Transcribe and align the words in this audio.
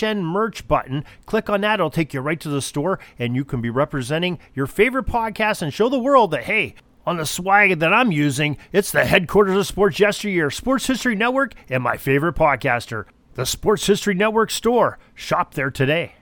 HN 0.00 0.24
merch 0.24 0.66
button. 0.66 1.04
Click 1.26 1.48
on 1.50 1.60
that, 1.62 1.80
it'll 1.80 1.90
take 1.90 2.14
you 2.14 2.20
right 2.20 2.40
to 2.40 2.48
the 2.48 2.62
store, 2.62 2.98
and 3.18 3.36
you 3.36 3.44
can 3.44 3.60
be 3.60 3.70
representing 3.70 4.38
your 4.54 4.66
favorite 4.66 5.06
podcast 5.06 5.62
and 5.62 5.72
show 5.72 5.88
the 5.88 5.98
world 5.98 6.30
that, 6.30 6.44
hey, 6.44 6.74
on 7.06 7.16
the 7.16 7.26
swag 7.26 7.78
that 7.78 7.92
I'm 7.92 8.12
using, 8.12 8.58
it's 8.72 8.92
the 8.92 9.04
headquarters 9.04 9.56
of 9.56 9.66
Sports 9.66 9.98
Yesteryear, 9.98 10.50
Sports 10.50 10.86
History 10.86 11.14
Network, 11.14 11.54
and 11.68 11.82
my 11.82 11.96
favorite 11.96 12.36
podcaster, 12.36 13.06
the 13.34 13.46
Sports 13.46 13.86
History 13.86 14.14
Network 14.14 14.50
store. 14.50 14.98
Shop 15.14 15.54
there 15.54 15.70
today. 15.70 16.14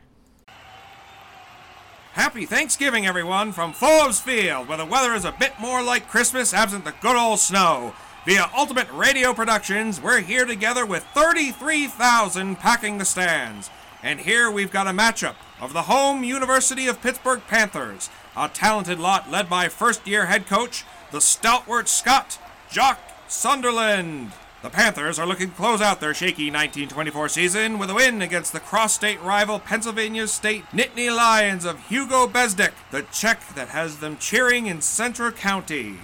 Happy 2.12 2.46
Thanksgiving, 2.46 3.06
everyone, 3.06 3.52
from 3.52 3.72
Forbes 3.72 4.20
Field, 4.20 4.66
where 4.66 4.78
the 4.78 4.84
weather 4.84 5.14
is 5.14 5.24
a 5.24 5.30
bit 5.30 5.52
more 5.60 5.82
like 5.82 6.08
Christmas 6.08 6.52
absent 6.52 6.84
the 6.84 6.94
good 7.00 7.16
old 7.16 7.38
snow. 7.38 7.94
Via 8.28 8.50
Ultimate 8.54 8.92
Radio 8.92 9.32
Productions, 9.32 10.02
we're 10.02 10.20
here 10.20 10.44
together 10.44 10.84
with 10.84 11.02
33,000 11.14 12.56
packing 12.56 12.98
the 12.98 13.06
stands. 13.06 13.70
And 14.02 14.20
here 14.20 14.50
we've 14.50 14.70
got 14.70 14.86
a 14.86 14.90
matchup 14.90 15.36
of 15.62 15.72
the 15.72 15.84
home 15.84 16.22
University 16.22 16.86
of 16.88 17.00
Pittsburgh 17.00 17.40
Panthers, 17.48 18.10
a 18.36 18.50
talented 18.50 19.00
lot 19.00 19.30
led 19.30 19.48
by 19.48 19.70
first 19.70 20.06
year 20.06 20.26
head 20.26 20.46
coach, 20.46 20.84
the 21.10 21.22
stalwart 21.22 21.88
Scott, 21.88 22.38
Jock 22.70 23.00
Sutherland. 23.28 24.32
The 24.62 24.68
Panthers 24.68 25.18
are 25.18 25.26
looking 25.26 25.48
to 25.48 25.56
close 25.56 25.80
out 25.80 26.00
their 26.00 26.12
shaky 26.12 26.50
1924 26.50 27.30
season 27.30 27.78
with 27.78 27.88
a 27.88 27.94
win 27.94 28.20
against 28.20 28.52
the 28.52 28.60
cross 28.60 28.92
state 28.92 29.22
rival 29.22 29.58
Pennsylvania 29.58 30.28
State 30.28 30.66
Nittany 30.66 31.08
Lions 31.08 31.64
of 31.64 31.88
Hugo 31.88 32.26
Bezdek, 32.26 32.72
the 32.90 33.06
Czech 33.10 33.54
that 33.54 33.68
has 33.68 34.00
them 34.00 34.18
cheering 34.18 34.66
in 34.66 34.82
Central 34.82 35.30
County. 35.32 35.96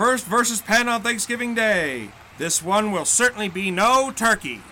First 0.00 0.24
versus 0.24 0.62
Penn 0.62 0.88
on 0.88 1.02
Thanksgiving 1.02 1.54
Day. 1.54 2.08
This 2.38 2.62
one 2.62 2.90
will 2.90 3.04
certainly 3.04 3.50
be 3.50 3.70
no 3.70 4.10
turkey. 4.10 4.62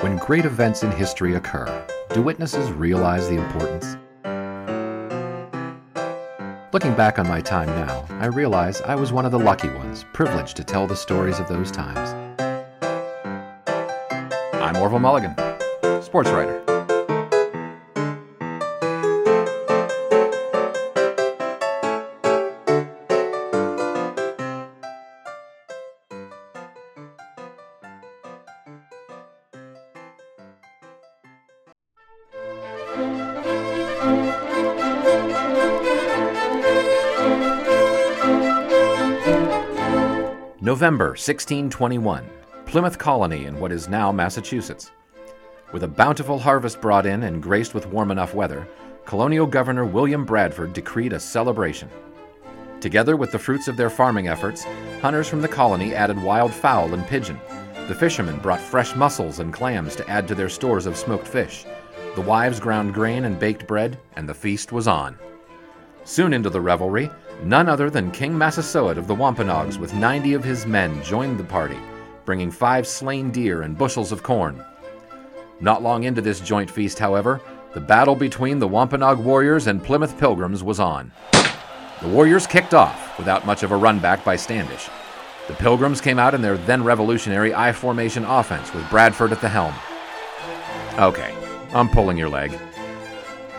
When 0.00 0.16
great 0.16 0.44
events 0.44 0.82
in 0.82 0.90
history 0.90 1.36
occur, 1.36 1.86
do 2.12 2.20
witnesses 2.20 2.72
realize 2.72 3.28
the 3.28 3.36
importance? 3.36 3.96
Looking 6.72 6.96
back 6.96 7.20
on 7.20 7.28
my 7.28 7.40
time 7.40 7.68
now, 7.68 8.04
I 8.18 8.26
realize 8.26 8.82
I 8.82 8.96
was 8.96 9.12
one 9.12 9.24
of 9.24 9.30
the 9.30 9.38
lucky 9.38 9.68
ones, 9.68 10.04
privileged 10.12 10.56
to 10.56 10.64
tell 10.64 10.88
the 10.88 10.96
stories 10.96 11.38
of 11.38 11.46
those 11.46 11.70
times. 11.70 12.10
I'm 14.54 14.76
Orville 14.78 14.98
Mulligan, 14.98 15.36
sports 16.02 16.30
writer. 16.30 16.71
November 40.82 41.10
1621, 41.10 42.28
Plymouth 42.66 42.98
Colony 42.98 43.44
in 43.44 43.60
what 43.60 43.70
is 43.70 43.88
now 43.88 44.10
Massachusetts. 44.10 44.90
With 45.70 45.84
a 45.84 45.88
bountiful 45.88 46.40
harvest 46.40 46.80
brought 46.80 47.06
in 47.06 47.22
and 47.22 47.40
graced 47.40 47.72
with 47.72 47.86
warm 47.86 48.10
enough 48.10 48.34
weather, 48.34 48.66
colonial 49.04 49.46
governor 49.46 49.84
William 49.84 50.24
Bradford 50.24 50.72
decreed 50.72 51.12
a 51.12 51.20
celebration. 51.20 51.88
Together 52.80 53.16
with 53.16 53.30
the 53.30 53.38
fruits 53.38 53.68
of 53.68 53.76
their 53.76 53.90
farming 53.90 54.26
efforts, 54.26 54.64
hunters 55.00 55.28
from 55.28 55.40
the 55.40 55.46
colony 55.46 55.94
added 55.94 56.20
wild 56.20 56.52
fowl 56.52 56.92
and 56.94 57.06
pigeon. 57.06 57.38
The 57.86 57.94
fishermen 57.94 58.40
brought 58.40 58.58
fresh 58.58 58.96
mussels 58.96 59.38
and 59.38 59.52
clams 59.52 59.94
to 59.94 60.10
add 60.10 60.26
to 60.26 60.34
their 60.34 60.48
stores 60.48 60.86
of 60.86 60.96
smoked 60.96 61.28
fish. 61.28 61.64
The 62.16 62.22
wives 62.22 62.58
ground 62.58 62.92
grain 62.92 63.24
and 63.24 63.38
baked 63.38 63.68
bread, 63.68 64.00
and 64.16 64.28
the 64.28 64.34
feast 64.34 64.72
was 64.72 64.88
on. 64.88 65.16
Soon 66.02 66.32
into 66.32 66.50
the 66.50 66.60
revelry, 66.60 67.08
None 67.44 67.68
other 67.68 67.90
than 67.90 68.12
King 68.12 68.38
Massasoit 68.38 68.96
of 68.96 69.08
the 69.08 69.14
Wampanoags 69.14 69.76
with 69.76 69.94
90 69.94 70.34
of 70.34 70.44
his 70.44 70.64
men 70.64 71.02
joined 71.02 71.40
the 71.40 71.44
party, 71.44 71.78
bringing 72.24 72.52
five 72.52 72.86
slain 72.86 73.32
deer 73.32 73.62
and 73.62 73.76
bushels 73.76 74.12
of 74.12 74.22
corn. 74.22 74.64
Not 75.60 75.82
long 75.82 76.04
into 76.04 76.20
this 76.20 76.38
joint 76.38 76.70
feast, 76.70 77.00
however, 77.00 77.40
the 77.74 77.80
battle 77.80 78.14
between 78.14 78.60
the 78.60 78.68
Wampanoag 78.68 79.18
warriors 79.18 79.66
and 79.66 79.82
Plymouth 79.82 80.16
Pilgrims 80.20 80.62
was 80.62 80.78
on. 80.78 81.10
The 82.00 82.08
warriors 82.08 82.46
kicked 82.46 82.74
off 82.74 83.18
without 83.18 83.44
much 83.44 83.64
of 83.64 83.72
a 83.72 83.76
run 83.76 83.98
back 83.98 84.24
by 84.24 84.36
Standish. 84.36 84.88
The 85.48 85.54
Pilgrims 85.54 86.00
came 86.00 86.20
out 86.20 86.34
in 86.34 86.42
their 86.42 86.56
then 86.56 86.84
revolutionary 86.84 87.52
I 87.52 87.72
formation 87.72 88.24
offense 88.24 88.72
with 88.72 88.88
Bradford 88.88 89.32
at 89.32 89.40
the 89.40 89.48
helm. 89.48 89.74
Okay, 90.96 91.34
I'm 91.74 91.88
pulling 91.88 92.16
your 92.16 92.28
leg. 92.28 92.56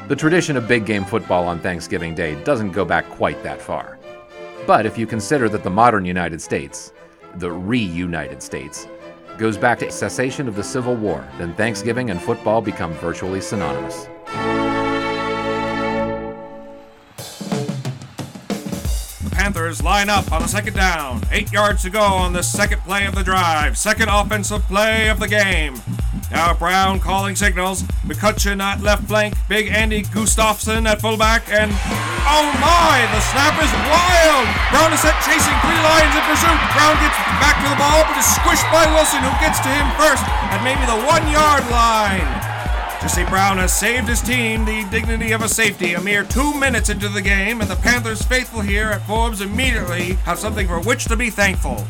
The 0.10 0.18
tradition 0.18 0.58
of 0.58 0.68
big 0.68 0.86
game 0.86 1.06
football 1.06 1.48
on 1.48 1.60
Thanksgiving 1.60 2.14
Day 2.14 2.36
doesn't 2.44 2.72
go 2.72 2.84
back 2.84 3.10
quite 3.10 3.42
that 3.44 3.62
far. 3.62 3.98
But 4.68 4.86
if 4.86 4.98
you 4.98 5.08
consider 5.08 5.48
that 5.48 5.64
the 5.64 5.70
modern 5.70 6.04
United 6.04 6.42
States, 6.42 6.92
the 7.36 7.50
re-United 7.50 8.44
States, 8.44 8.86
goes 9.38 9.58
back 9.58 9.80
to 9.80 9.90
cessation 9.90 10.50
of 10.50 10.58
the 10.58 10.64
Civil 10.64 10.98
War, 10.98 11.26
then 11.38 11.54
Thanksgiving 11.56 12.10
and 12.10 12.22
football 12.22 12.62
become 12.62 12.92
virtually 12.96 13.40
synonymous. 13.40 14.10
The 19.24 19.30
Panthers 19.32 19.82
line 19.82 20.10
up 20.10 20.30
on 20.34 20.42
the 20.42 20.50
second 20.50 20.74
down. 20.74 21.22
Eight 21.32 21.50
yards 21.54 21.82
to 21.84 21.90
go 21.90 22.02
on 22.02 22.34
the 22.34 22.44
second 22.44 22.82
play 22.82 23.06
of 23.06 23.16
the 23.16 23.24
drive. 23.24 23.78
Second 23.78 24.10
offensive 24.10 24.64
play 24.64 25.08
of 25.08 25.22
the 25.22 25.30
game. 25.30 25.76
Now 26.34 26.52
Brown 26.58 27.00
calling 27.00 27.38
signals. 27.38 27.84
McCutcheon 28.10 28.60
at 28.60 28.82
left 28.82 29.06
flank. 29.06 29.38
Big 29.48 29.70
Andy 29.70 30.02
Gustafson 30.02 30.90
at 30.90 31.00
fullback. 31.00 31.46
And 31.48 31.70
oh 32.26 32.50
my, 32.58 33.06
the 33.14 33.22
snap 33.30 33.54
is 33.62 33.70
wild. 33.86 34.50
Brown 34.74 34.90
is 34.90 35.00
set 35.06 35.14
chasing 35.22 35.54
three 35.62 35.82
lions 35.86 36.14
in 36.18 36.26
pursuit. 36.26 36.60
Brown 36.74 36.98
gets 37.06 37.18
back 37.38 37.62
to 37.62 37.70
the 37.70 37.78
ball, 37.78 38.02
but 38.10 38.18
is 38.18 38.26
squished 38.26 38.66
by 38.74 38.90
Wilson, 38.98 39.22
who 39.22 39.30
gets 39.38 39.62
to 39.62 39.70
him 39.70 39.86
first 39.94 40.26
at 40.26 40.60
maybe 40.66 40.82
the 40.90 41.06
one 41.06 41.22
yard 41.30 41.62
line. 41.70 42.26
Jesse 43.00 43.26
Brown 43.26 43.58
has 43.58 43.78
saved 43.78 44.08
his 44.08 44.22
team 44.22 44.66
the 44.66 44.88
dignity 44.90 45.34
of 45.34 45.44
a 45.44 45.50
safety 45.50 45.94
a 45.94 46.02
mere 46.02 46.24
two 46.24 46.58
minutes 46.58 46.90
into 46.90 47.10
the 47.10 47.22
game, 47.22 47.62
and 47.62 47.70
the 47.70 47.76
Panthers 47.76 48.24
faithful 48.24 48.62
here 48.62 48.90
at 48.90 49.06
Forbes 49.06 49.42
immediately 49.42 50.14
have 50.26 50.40
something 50.40 50.68
for 50.68 50.80
which 50.80 51.06
to 51.06 51.16
be 51.16 51.30
thankful. 51.30 51.86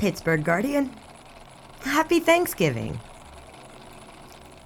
Pittsburgh 0.00 0.42
Guardian. 0.42 0.90
Happy 1.82 2.20
Thanksgiving. 2.20 2.98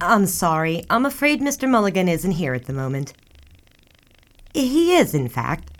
I'm 0.00 0.26
sorry. 0.26 0.84
I'm 0.88 1.04
afraid 1.04 1.40
Mr. 1.40 1.68
Mulligan 1.68 2.08
isn't 2.08 2.30
here 2.30 2.54
at 2.54 2.66
the 2.66 2.72
moment. 2.72 3.14
He 4.54 4.94
is, 4.94 5.12
in 5.12 5.28
fact. 5.28 5.72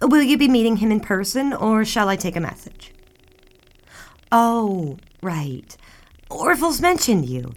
Will 0.00 0.22
you 0.22 0.38
be 0.38 0.46
meeting 0.46 0.76
him 0.76 0.92
in 0.92 1.00
person, 1.00 1.52
or 1.52 1.84
shall 1.84 2.08
I 2.08 2.14
take 2.14 2.36
a 2.36 2.40
message? 2.40 2.94
Oh, 4.30 4.98
right. 5.20 5.76
Orville's 6.30 6.80
mentioned 6.80 7.28
you. 7.28 7.54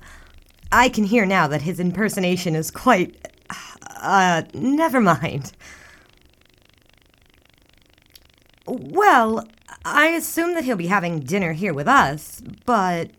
I 0.71 0.89
can 0.89 1.03
hear 1.03 1.27
now 1.27 1.47
that 1.47 1.62
his 1.62 1.80
impersonation 1.80 2.56
is 2.56 2.71
quite. 2.71 3.24
Uh, 3.97 4.42
never 4.56 5.00
mind. 5.00 5.53
Well, 8.65 9.47
I 9.85 10.07
assume 10.07 10.55
that 10.55 10.63
he'll 10.65 10.75
be 10.75 10.87
having 10.87 11.19
dinner 11.19 11.53
here 11.53 11.73
with 11.73 11.87
us, 11.87 12.41
but. 12.65 13.11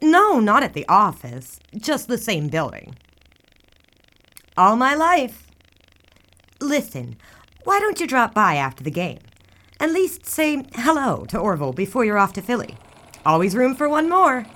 No, 0.00 0.40
not 0.40 0.62
at 0.62 0.72
the 0.72 0.88
office. 0.88 1.60
Just 1.76 2.08
the 2.08 2.16
same 2.16 2.48
building. 2.48 2.96
All 4.56 4.76
my 4.76 4.94
life. 4.94 5.46
Listen, 6.60 7.16
why 7.64 7.78
don't 7.78 8.00
you 8.00 8.06
drop 8.06 8.32
by 8.32 8.56
after 8.56 8.82
the 8.82 8.90
game? 8.90 9.18
At 9.78 9.92
least 9.92 10.26
say 10.26 10.64
hello 10.74 11.24
to 11.26 11.38
Orville 11.38 11.72
before 11.72 12.04
you're 12.04 12.18
off 12.18 12.32
to 12.34 12.42
Philly. 12.42 12.76
Always 13.26 13.54
room 13.54 13.74
for 13.74 13.88
one 13.88 14.08
more. 14.08 14.46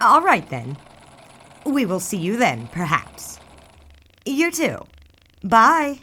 All 0.00 0.20
right, 0.20 0.48
then. 0.48 0.76
We 1.64 1.86
will 1.86 2.00
see 2.00 2.18
you 2.18 2.36
then, 2.36 2.68
perhaps. 2.68 3.40
You 4.24 4.50
too. 4.50 4.78
Bye. 5.42 6.00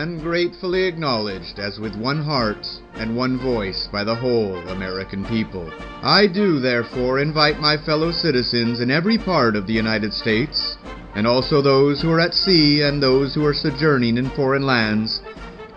And 0.00 0.22
gratefully 0.22 0.84
acknowledged 0.84 1.58
as 1.58 1.78
with 1.78 1.94
one 1.94 2.22
heart 2.22 2.66
and 2.94 3.14
one 3.14 3.38
voice 3.38 3.86
by 3.92 4.02
the 4.02 4.14
whole 4.14 4.56
American 4.68 5.24
people. 5.26 5.70
I 6.02 6.26
do 6.26 6.58
therefore 6.58 7.20
invite 7.20 7.58
my 7.60 7.76
fellow 7.84 8.10
citizens 8.10 8.80
in 8.80 8.90
every 8.90 9.18
part 9.18 9.56
of 9.56 9.66
the 9.66 9.74
United 9.74 10.14
States, 10.14 10.76
and 11.14 11.26
also 11.26 11.60
those 11.60 12.00
who 12.00 12.10
are 12.10 12.20
at 12.20 12.32
sea 12.32 12.82
and 12.82 13.02
those 13.02 13.34
who 13.34 13.44
are 13.44 13.52
sojourning 13.52 14.16
in 14.16 14.30
foreign 14.30 14.64
lands, 14.64 15.20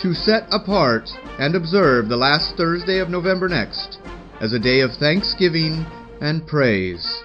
to 0.01 0.13
set 0.13 0.47
apart 0.51 1.09
and 1.37 1.53
observe 1.53 2.07
the 2.07 2.17
last 2.17 2.55
Thursday 2.55 2.99
of 2.99 3.09
November 3.09 3.49
next 3.49 3.99
as 4.39 4.53
a 4.53 4.59
day 4.59 4.79
of 4.79 4.91
thanksgiving 4.99 5.85
and 6.21 6.47
praise 6.47 7.23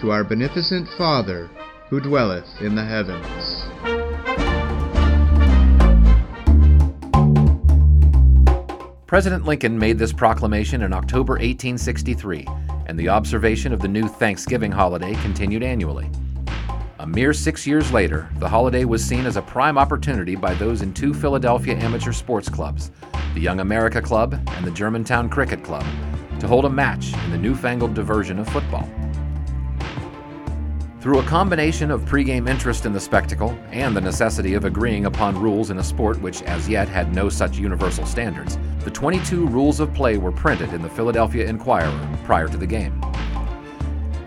to 0.00 0.10
our 0.10 0.24
beneficent 0.24 0.88
Father 0.98 1.48
who 1.88 2.00
dwelleth 2.00 2.60
in 2.60 2.74
the 2.74 2.84
heavens. 2.84 3.99
President 9.10 9.44
Lincoln 9.44 9.76
made 9.76 9.98
this 9.98 10.12
proclamation 10.12 10.82
in 10.82 10.92
October 10.92 11.32
1863, 11.32 12.46
and 12.86 12.96
the 12.96 13.08
observation 13.08 13.72
of 13.72 13.80
the 13.80 13.88
new 13.88 14.06
Thanksgiving 14.06 14.70
holiday 14.70 15.14
continued 15.14 15.64
annually. 15.64 16.08
A 17.00 17.06
mere 17.08 17.32
six 17.32 17.66
years 17.66 17.90
later, 17.90 18.30
the 18.38 18.48
holiday 18.48 18.84
was 18.84 19.04
seen 19.04 19.26
as 19.26 19.36
a 19.36 19.42
prime 19.42 19.76
opportunity 19.76 20.36
by 20.36 20.54
those 20.54 20.82
in 20.82 20.94
two 20.94 21.12
Philadelphia 21.12 21.74
amateur 21.78 22.12
sports 22.12 22.48
clubs, 22.48 22.92
the 23.34 23.40
Young 23.40 23.58
America 23.58 24.00
Club 24.00 24.40
and 24.50 24.64
the 24.64 24.70
Germantown 24.70 25.28
Cricket 25.28 25.64
Club, 25.64 25.84
to 26.38 26.46
hold 26.46 26.64
a 26.64 26.70
match 26.70 27.12
in 27.12 27.32
the 27.32 27.38
newfangled 27.38 27.94
diversion 27.94 28.38
of 28.38 28.48
football. 28.48 28.88
Through 31.00 31.18
a 31.18 31.24
combination 31.24 31.90
of 31.90 32.02
pregame 32.02 32.48
interest 32.48 32.86
in 32.86 32.92
the 32.92 33.00
spectacle 33.00 33.58
and 33.72 33.96
the 33.96 34.00
necessity 34.00 34.54
of 34.54 34.64
agreeing 34.64 35.06
upon 35.06 35.36
rules 35.36 35.70
in 35.70 35.78
a 35.78 35.82
sport 35.82 36.20
which 36.20 36.42
as 36.42 36.68
yet 36.68 36.88
had 36.88 37.12
no 37.12 37.28
such 37.28 37.58
universal 37.58 38.06
standards, 38.06 38.56
the 38.84 38.90
22 38.90 39.46
rules 39.46 39.78
of 39.78 39.92
play 39.92 40.16
were 40.16 40.32
printed 40.32 40.72
in 40.72 40.80
the 40.80 40.88
Philadelphia 40.88 41.46
Inquirer 41.46 42.18
prior 42.24 42.48
to 42.48 42.56
the 42.56 42.66
game. 42.66 42.98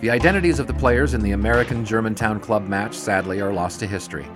The 0.02 0.12
identities 0.12 0.60
of 0.60 0.68
the 0.68 0.74
players 0.74 1.16
in 1.16 1.22
the 1.22 1.32
American 1.32 1.84
Germantown 1.84 2.40
Club 2.40 2.68
match 2.68 2.94
sadly 2.94 3.42
are 3.42 3.52
lost 3.52 3.80
to 3.80 3.88
history. 3.88 4.28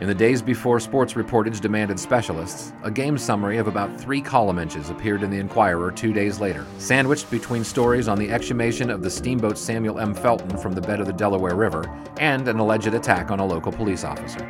In 0.00 0.06
the 0.06 0.14
days 0.14 0.40
before 0.40 0.78
sports 0.78 1.14
reportage 1.14 1.60
demanded 1.60 1.98
specialists, 1.98 2.72
a 2.84 2.90
game 2.90 3.18
summary 3.18 3.58
of 3.58 3.66
about 3.66 4.00
three 4.00 4.20
column 4.20 4.58
inches 4.58 4.88
appeared 4.88 5.22
in 5.22 5.30
the 5.30 5.38
Inquirer 5.38 5.90
two 5.90 6.12
days 6.12 6.38
later, 6.38 6.64
sandwiched 6.78 7.28
between 7.30 7.64
stories 7.64 8.06
on 8.06 8.18
the 8.18 8.30
exhumation 8.30 8.88
of 8.88 9.02
the 9.02 9.10
steamboat 9.10 9.58
Samuel 9.58 9.98
M. 9.98 10.14
Felton 10.14 10.56
from 10.58 10.74
the 10.74 10.80
bed 10.80 11.00
of 11.00 11.06
the 11.06 11.12
Delaware 11.12 11.56
River 11.56 11.90
and 12.18 12.46
an 12.46 12.60
alleged 12.60 12.94
attack 12.94 13.30
on 13.30 13.40
a 13.40 13.46
local 13.46 13.72
police 13.72 14.04
officer. 14.04 14.46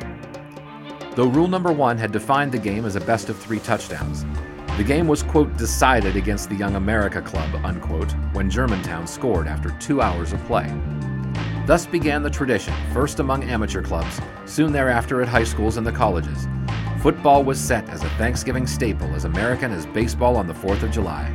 Though 1.15 1.27
rule 1.27 1.47
number 1.47 1.73
one 1.73 1.97
had 1.97 2.11
defined 2.11 2.51
the 2.51 2.59
game 2.59 2.85
as 2.85 2.95
a 2.95 3.01
best 3.01 3.27
of 3.29 3.37
three 3.37 3.59
touchdowns, 3.59 4.25
the 4.77 4.83
game 4.83 5.07
was, 5.07 5.21
quote, 5.21 5.55
decided 5.57 6.15
against 6.15 6.49
the 6.49 6.55
Young 6.55 6.75
America 6.75 7.21
Club, 7.21 7.49
unquote, 7.63 8.11
when 8.33 8.49
Germantown 8.49 9.05
scored 9.05 9.47
after 9.47 9.69
two 9.79 10.01
hours 10.01 10.33
of 10.33 10.43
play. 10.45 10.73
Thus 11.67 11.85
began 11.85 12.23
the 12.23 12.29
tradition, 12.29 12.73
first 12.93 13.19
among 13.19 13.43
amateur 13.43 13.83
clubs, 13.83 14.19
soon 14.45 14.71
thereafter 14.71 15.21
at 15.21 15.27
high 15.27 15.43
schools 15.43 15.77
and 15.77 15.85
the 15.85 15.91
colleges. 15.91 16.47
Football 17.01 17.43
was 17.43 17.59
set 17.59 17.87
as 17.89 18.03
a 18.03 18.09
Thanksgiving 18.11 18.65
staple 18.65 19.13
as 19.15 19.25
American 19.25 19.71
as 19.71 19.85
baseball 19.87 20.37
on 20.37 20.47
the 20.47 20.53
4th 20.53 20.83
of 20.83 20.91
July. 20.91 21.31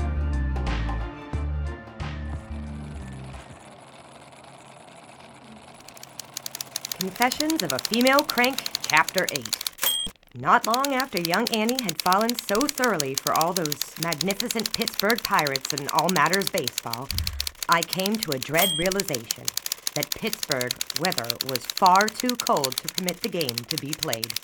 Confessions 6.99 7.63
of 7.63 7.73
a 7.73 7.79
Female 7.81 8.21
Crank, 8.21 8.63
Chapter 8.83 9.27
8. 9.31 9.66
Not 10.39 10.67
long 10.67 10.93
after 10.93 11.19
young 11.19 11.49
Annie 11.49 11.83
had 11.83 12.03
fallen 12.03 12.37
so 12.37 12.61
thoroughly 12.67 13.15
for 13.15 13.33
all 13.33 13.55
those 13.55 13.81
magnificent 14.03 14.71
Pittsburgh 14.75 15.23
Pirates 15.23 15.73
and 15.73 15.89
all 15.89 16.11
matters 16.11 16.51
baseball, 16.51 17.09
I 17.71 17.81
came 17.81 18.17
to 18.17 18.33
a 18.33 18.39
dread 18.39 18.69
realization 18.77 19.45
that 19.95 20.11
Pittsburgh 20.11 20.75
weather 21.01 21.35
was 21.49 21.65
far 21.65 22.07
too 22.07 22.37
cold 22.37 22.77
to 22.77 22.95
permit 22.95 23.23
the 23.23 23.31
game 23.31 23.57
to 23.57 23.77
be 23.79 23.93
played. 23.93 24.35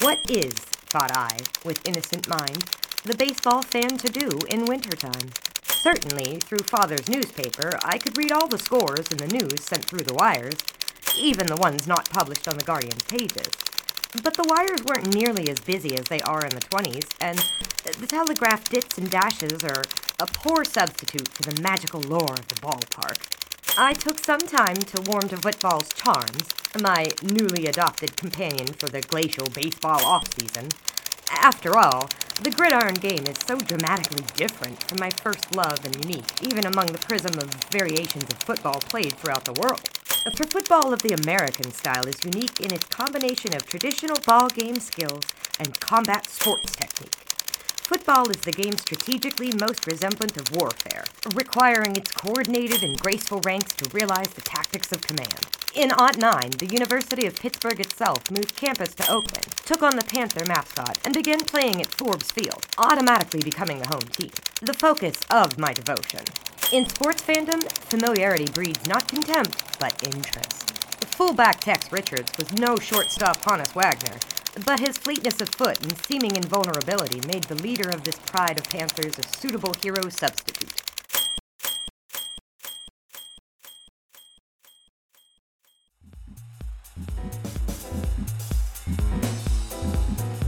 What 0.00 0.30
is, 0.30 0.52
thought 0.52 1.16
I, 1.16 1.38
with 1.64 1.88
innocent 1.88 2.28
mind, 2.28 2.64
the 3.04 3.16
baseball 3.16 3.62
fan 3.62 3.96
to 3.96 4.12
do 4.12 4.28
in 4.50 4.66
wintertime? 4.66 5.30
Certainly, 5.64 6.40
through 6.40 6.58
Father's 6.58 7.08
newspaper, 7.08 7.70
I 7.82 7.96
could 7.96 8.18
read 8.18 8.32
all 8.32 8.48
the 8.48 8.58
scores 8.58 9.08
in 9.08 9.16
the 9.16 9.28
news 9.28 9.64
sent 9.64 9.86
through 9.86 10.04
the 10.04 10.14
wires, 10.14 10.58
even 11.18 11.46
the 11.46 11.56
ones 11.56 11.86
not 11.86 12.10
published 12.10 12.46
on 12.48 12.58
the 12.58 12.64
Guardian's 12.64 13.04
pages. 13.04 13.67
But 14.12 14.34
the 14.34 14.48
wires 14.48 14.82
weren't 14.84 15.14
nearly 15.14 15.50
as 15.50 15.60
busy 15.60 15.96
as 15.96 16.06
they 16.06 16.20
are 16.22 16.44
in 16.44 16.50
the 16.50 16.60
20s, 16.60 17.10
and 17.20 17.38
the 18.00 18.06
telegraph 18.06 18.64
dits 18.68 18.96
and 18.96 19.10
dashes 19.10 19.62
are 19.64 19.82
a 20.18 20.26
poor 20.26 20.64
substitute 20.64 21.28
for 21.28 21.42
the 21.42 21.60
magical 21.60 22.00
lore 22.00 22.32
of 22.32 22.48
the 22.48 22.56
ballpark. 22.56 23.18
I 23.76 23.92
took 23.92 24.18
some 24.18 24.40
time 24.40 24.76
to 24.76 25.02
warm 25.02 25.28
to 25.28 25.36
football's 25.36 25.92
charms, 25.92 26.48
my 26.80 27.12
newly 27.22 27.66
adopted 27.66 28.16
companion 28.16 28.68
for 28.68 28.88
the 28.88 29.02
glacial 29.02 29.46
baseball 29.50 30.04
off-season. 30.04 30.70
After 31.30 31.76
all, 31.76 32.08
the 32.42 32.50
gridiron 32.50 32.94
game 32.94 33.26
is 33.26 33.38
so 33.38 33.56
dramatically 33.56 34.24
different 34.34 34.82
from 34.84 34.98
my 35.00 35.10
first 35.10 35.54
love 35.54 35.84
and 35.84 36.04
unique, 36.04 36.42
even 36.42 36.66
among 36.66 36.86
the 36.86 36.98
prism 36.98 37.38
of 37.38 37.52
variations 37.70 38.24
of 38.24 38.38
football 38.38 38.80
played 38.80 39.12
throughout 39.14 39.44
the 39.44 39.60
world. 39.60 39.97
For 40.34 40.44
football 40.46 40.92
of 40.92 41.02
the 41.02 41.14
American 41.14 41.72
style 41.72 42.06
is 42.06 42.24
unique 42.24 42.60
in 42.60 42.72
its 42.72 42.84
combination 42.84 43.54
of 43.54 43.66
traditional 43.66 44.16
ball 44.26 44.48
game 44.48 44.78
skills 44.78 45.24
and 45.58 45.78
combat 45.80 46.26
sports 46.28 46.76
technique. 46.76 47.27
Football 47.88 48.28
is 48.28 48.42
the 48.42 48.52
game 48.52 48.76
strategically 48.76 49.50
most 49.58 49.86
resemblant 49.86 50.36
of 50.36 50.54
warfare, 50.54 51.06
requiring 51.34 51.96
its 51.96 52.12
coordinated 52.12 52.82
and 52.82 53.00
graceful 53.00 53.40
ranks 53.40 53.72
to 53.76 53.88
realize 53.94 54.28
the 54.28 54.42
tactics 54.42 54.92
of 54.92 55.00
command. 55.00 55.46
In 55.74 55.92
Aught 55.92 56.18
9, 56.18 56.50
the 56.58 56.66
University 56.66 57.26
of 57.26 57.40
Pittsburgh 57.40 57.80
itself 57.80 58.30
moved 58.30 58.54
campus 58.54 58.94
to 58.96 59.10
Oakland, 59.10 59.46
took 59.64 59.82
on 59.82 59.96
the 59.96 60.04
Panther 60.04 60.44
mascot, 60.44 60.98
and 61.02 61.14
began 61.14 61.40
playing 61.40 61.80
at 61.80 61.94
Forbes 61.94 62.30
Field, 62.30 62.66
automatically 62.76 63.40
becoming 63.40 63.78
the 63.78 63.88
home 63.88 64.08
team. 64.12 64.32
The 64.60 64.74
focus 64.74 65.20
of 65.30 65.56
my 65.56 65.72
devotion. 65.72 66.24
In 66.70 66.86
sports 66.86 67.22
fandom, 67.22 67.62
familiarity 67.88 68.52
breeds 68.52 68.86
not 68.86 69.08
contempt, 69.08 69.64
but 69.80 69.96
interest. 70.06 70.76
Fullback 71.16 71.60
Tex 71.60 71.90
Richards 71.90 72.32
was 72.36 72.52
no 72.52 72.76
shortstop 72.76 73.38
Honus 73.38 73.74
Wagner, 73.74 74.18
but 74.64 74.80
his 74.80 74.98
fleetness 74.98 75.40
of 75.40 75.48
foot 75.48 75.80
and 75.82 75.96
seeming 75.98 76.36
invulnerability 76.36 77.20
made 77.26 77.44
the 77.44 77.54
leader 77.62 77.88
of 77.90 78.04
this 78.04 78.16
pride 78.16 78.58
of 78.58 78.64
Panthers 78.64 79.18
a 79.18 79.22
suitable 79.38 79.74
hero 79.82 80.08
substitute. 80.08 80.82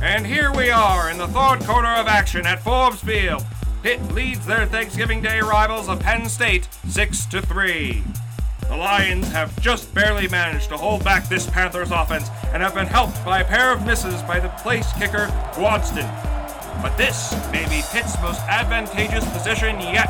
And 0.02 0.26
here 0.26 0.52
we 0.52 0.70
are 0.70 1.10
in 1.10 1.18
the 1.18 1.28
third 1.28 1.60
quarter 1.60 1.88
of 1.88 2.06
action 2.06 2.46
at 2.46 2.62
Forbes 2.62 3.02
Field. 3.02 3.44
Pitt 3.82 4.02
leads 4.12 4.44
their 4.44 4.66
Thanksgiving 4.66 5.22
Day 5.22 5.40
rivals 5.40 5.88
of 5.88 6.00
Penn 6.00 6.28
State 6.28 6.68
6 6.88 7.26
to 7.26 7.40
3. 7.42 8.02
The 8.70 8.76
Lions 8.76 9.26
have 9.32 9.60
just 9.60 9.92
barely 9.92 10.28
managed 10.28 10.68
to 10.68 10.76
hold 10.76 11.02
back 11.02 11.28
this 11.28 11.50
Panthers 11.50 11.90
offense 11.90 12.28
and 12.54 12.62
have 12.62 12.72
been 12.72 12.86
helped 12.86 13.22
by 13.24 13.40
a 13.40 13.44
pair 13.44 13.72
of 13.72 13.84
misses 13.84 14.22
by 14.22 14.38
the 14.38 14.48
place 14.62 14.86
kicker 14.92 15.26
Gwosden. 15.54 16.06
But 16.80 16.96
this 16.96 17.32
may 17.50 17.64
be 17.64 17.82
Pitt's 17.90 18.14
most 18.22 18.40
advantageous 18.42 19.28
position 19.32 19.80
yet. 19.80 20.08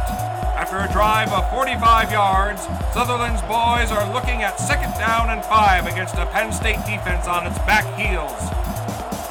After 0.61 0.77
a 0.77 0.93
drive 0.93 1.33
of 1.33 1.49
45 1.49 2.13
yards, 2.13 2.61
Sutherland's 2.93 3.41
boys 3.49 3.91
are 3.91 4.13
looking 4.13 4.43
at 4.43 4.61
second 4.61 4.93
down 5.01 5.31
and 5.31 5.43
five 5.47 5.87
against 5.87 6.17
a 6.17 6.27
Penn 6.27 6.53
State 6.53 6.85
defense 6.85 7.27
on 7.27 7.47
its 7.47 7.57
back 7.61 7.89
heels. 7.97 8.70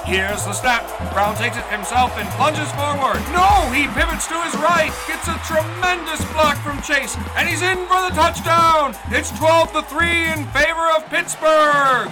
Here's 0.06 0.44
the 0.46 0.54
snap. 0.54 0.88
Brown 1.14 1.36
takes 1.36 1.58
it 1.58 1.66
himself 1.66 2.18
and 2.18 2.28
plunges 2.30 2.72
forward. 2.74 3.22
No, 3.32 3.70
he 3.72 3.88
pivots 3.88 4.28
to 4.28 4.42
his 4.42 4.56
right, 4.58 4.92
gets 5.08 5.28
a 5.28 5.38
tremendous 5.46 6.24
block 6.34 6.58
from 6.58 6.82
Chase, 6.82 7.16
and 7.36 7.48
he's 7.48 7.62
in 7.62 7.78
for 7.86 8.02
the 8.08 8.16
touchdown. 8.16 8.96
It's 9.10 9.32
12 9.38 9.74
to 9.74 9.82
3 9.84 10.34
in 10.34 10.46
favor 10.48 10.90
of 10.96 11.08
Pittsburgh. 11.10 12.10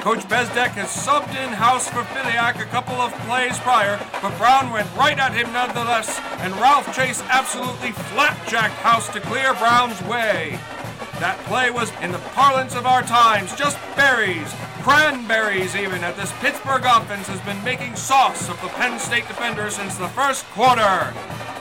Coach 0.00 0.24
Bezdek 0.32 0.80
has 0.80 0.88
subbed 0.88 1.36
in 1.36 1.52
house 1.52 1.86
for 1.86 2.00
Filiak 2.16 2.58
a 2.58 2.64
couple 2.64 2.94
of 2.94 3.12
plays 3.28 3.58
prior, 3.58 4.00
but 4.22 4.36
Brown 4.38 4.72
went 4.72 4.88
right 4.96 5.18
at 5.18 5.34
him 5.34 5.52
nonetheless, 5.52 6.18
and 6.40 6.54
Ralph 6.54 6.88
Chase 6.96 7.22
absolutely 7.28 7.92
flapjacked 7.92 8.80
house 8.80 9.12
to 9.12 9.20
clear 9.20 9.52
Brown's 9.54 10.00
way. 10.04 10.58
That 11.20 11.36
play 11.44 11.70
was, 11.70 11.92
in 12.00 12.12
the 12.12 12.18
parlance 12.32 12.74
of 12.74 12.86
our 12.86 13.02
times, 13.02 13.54
just 13.54 13.76
berries, 13.94 14.48
cranberries 14.82 15.76
even, 15.76 16.02
at 16.02 16.16
this 16.16 16.32
Pittsburgh 16.40 16.84
offense 16.84 17.26
has 17.28 17.40
been 17.42 17.62
making 17.64 17.96
sauce 17.96 18.48
of 18.48 18.60
the 18.62 18.68
Penn 18.68 18.98
State 18.98 19.28
defender 19.28 19.70
since 19.70 19.96
the 19.96 20.08
first 20.08 20.44
quarter. 20.46 21.12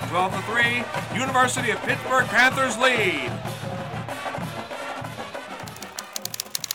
12 0.09 0.33
to 0.33 0.41
3, 0.43 1.19
University 1.19 1.71
of 1.71 1.79
Pittsburgh 1.83 2.25
Panthers 2.27 2.77
lead. 2.77 3.31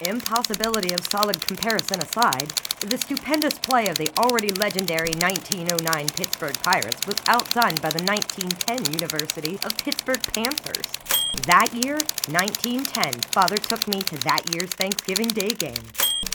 Impossibility 0.07 0.93
of 0.93 1.01
solid 1.01 1.41
comparison 1.41 2.01
aside, 2.01 2.49
the 2.81 2.99
stupendous 2.99 3.59
play 3.59 3.89
of 3.89 3.97
the 3.97 4.11
already 4.19 4.51
legendary 4.51 5.13
1909 5.19 6.09
Pittsburgh 6.11 6.55
Pirates 6.63 7.07
was 7.07 7.17
outdone 7.27 7.75
by 7.81 7.89
the 7.89 8.05
1910 8.05 8.93
University 8.93 9.59
of 9.65 9.77
Pittsburgh 9.79 10.23
Panthers. 10.23 10.93
That 11.47 11.73
year, 11.75 11.97
1910, 12.29 13.21
Father 13.33 13.57
took 13.57 13.89
me 13.89 14.01
to 14.03 14.17
that 14.19 14.55
year's 14.55 14.71
Thanksgiving 14.71 15.29
Day 15.29 15.49
game. 15.49 15.83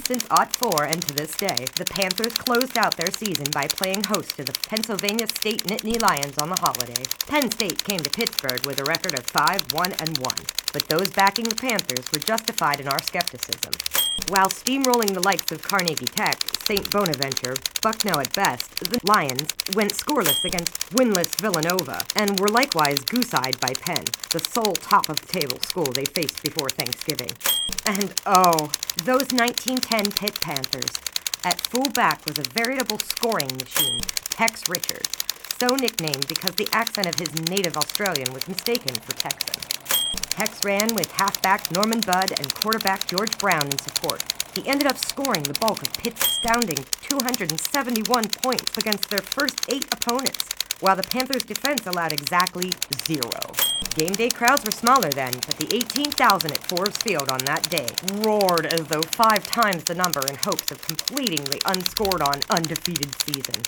Since 0.05 0.25
Ot 0.31 0.55
4 0.55 0.86
and 0.86 1.01
to 1.01 1.13
this 1.13 1.36
day, 1.36 1.65
the 1.75 1.86
Panthers 1.86 2.34
closed 2.34 2.77
out 2.77 2.98
their 2.98 3.12
season 3.12 3.48
by 3.51 3.67
playing 3.67 4.03
host 4.03 4.36
to 4.38 4.43
the 4.43 4.58
Pennsylvania 4.67 5.27
State 5.27 5.63
Nittany 5.63 6.01
Lions 6.01 6.38
on 6.38 6.50
the 6.50 6.60
holiday. 6.60 7.03
Penn 7.27 7.51
State 7.51 7.84
came 7.84 8.00
to 8.00 8.10
Pittsburgh 8.10 8.65
with 8.65 8.79
a 8.79 8.86
record 8.86 9.17
of 9.17 9.25
5 9.25 9.74
1 9.74 9.93
and 10.00 10.17
1, 10.17 10.36
but 10.74 10.88
those 10.89 11.12
backing 11.12 11.46
the 11.46 11.55
Panthers 11.55 12.12
were 12.12 12.19
justified 12.19 12.79
in 12.79 12.88
our 12.88 13.01
skepticism. 13.01 13.74
While 14.29 14.50
steamrolling 14.50 15.13
the 15.13 15.22
likes 15.22 15.51
of 15.51 15.63
Carnegie 15.63 16.05
Tech, 16.05 16.39
St. 16.65 16.89
Bonaventure, 16.91 17.55
Bucknell 17.81 18.19
at 18.19 18.34
best, 18.36 18.75
the 18.75 19.00
Lions 19.03 19.55
went 19.74 19.93
scoreless 19.93 20.46
against 20.46 20.91
winless 20.91 21.34
Villanova 21.41 22.05
and 22.15 22.39
were 22.39 22.48
likewise 22.48 23.00
goose-eyed 23.00 23.60
by 23.60 23.74
Penn, 23.74 24.05
the 24.29 24.39
sole 24.39 24.74
top-of-the-table 24.74 25.60
school 25.62 25.91
they 25.91 26.05
faced 26.05 26.43
before 26.43 26.69
Thanksgiving. 26.69 27.31
And 27.86 28.13
oh, 28.27 28.69
those 29.03 29.31
1910 29.79 30.12
Pitt 30.12 30.41
Panthers. 30.41 30.91
At 31.45 31.62
fullback 31.62 32.25
was 32.25 32.38
a 32.38 32.43
veritable 32.51 33.00
scoring 33.00 33.55
machine, 33.55 34.01
Tex 34.29 34.67
Richards, 34.67 35.07
so 35.57 35.74
nicknamed 35.75 36.27
because 36.27 36.55
the 36.55 36.67
accent 36.74 37.07
of 37.07 37.15
his 37.15 37.33
native 37.50 37.77
Australian 37.77 38.33
was 38.33 38.45
mistaken 38.50 38.93
for 38.95 39.13
Texan. 39.15 39.55
Tex 40.31 40.65
ran 40.65 40.93
with 40.95 41.09
halfback 41.13 41.71
Norman 41.71 42.01
Budd 42.01 42.31
and 42.38 42.53
quarterback 42.55 43.07
George 43.07 43.38
Brown 43.38 43.67
in 43.67 43.77
support. 43.77 44.21
He 44.53 44.67
ended 44.67 44.88
up 44.88 44.98
scoring 44.98 45.43
the 45.43 45.57
bulk 45.57 45.81
of 45.81 45.93
Pitt's 45.93 46.27
astounding 46.27 46.83
271 47.07 48.27
points 48.43 48.77
against 48.77 49.09
their 49.09 49.24
first 49.24 49.63
eight 49.69 49.86
opponents, 49.93 50.43
while 50.79 50.95
the 50.95 51.03
Panthers' 51.03 51.43
defense 51.43 51.86
allowed 51.86 52.13
exactly 52.13 52.71
zero. 53.05 53.39
Game 53.95 54.13
day 54.13 54.29
crowds 54.29 54.63
were 54.63 54.71
smaller 54.71 55.09
then, 55.09 55.33
but 55.45 55.57
the 55.57 55.75
18,000 55.75 56.51
at 56.51 56.63
Forbes 56.69 56.98
Field 56.98 57.29
on 57.29 57.39
that 57.45 57.69
day 57.69 57.88
roared 58.21 58.65
as 58.67 58.88
though 58.88 59.01
five 59.01 59.45
times 59.45 59.83
the 59.83 59.95
number 59.95 60.25
in 60.27 60.36
hopes 60.36 60.71
of 60.71 60.81
completing 60.81 61.43
the 61.45 61.62
unscored 61.65 62.21
on 62.21 62.39
undefeated 62.50 63.13
season. 63.24 63.62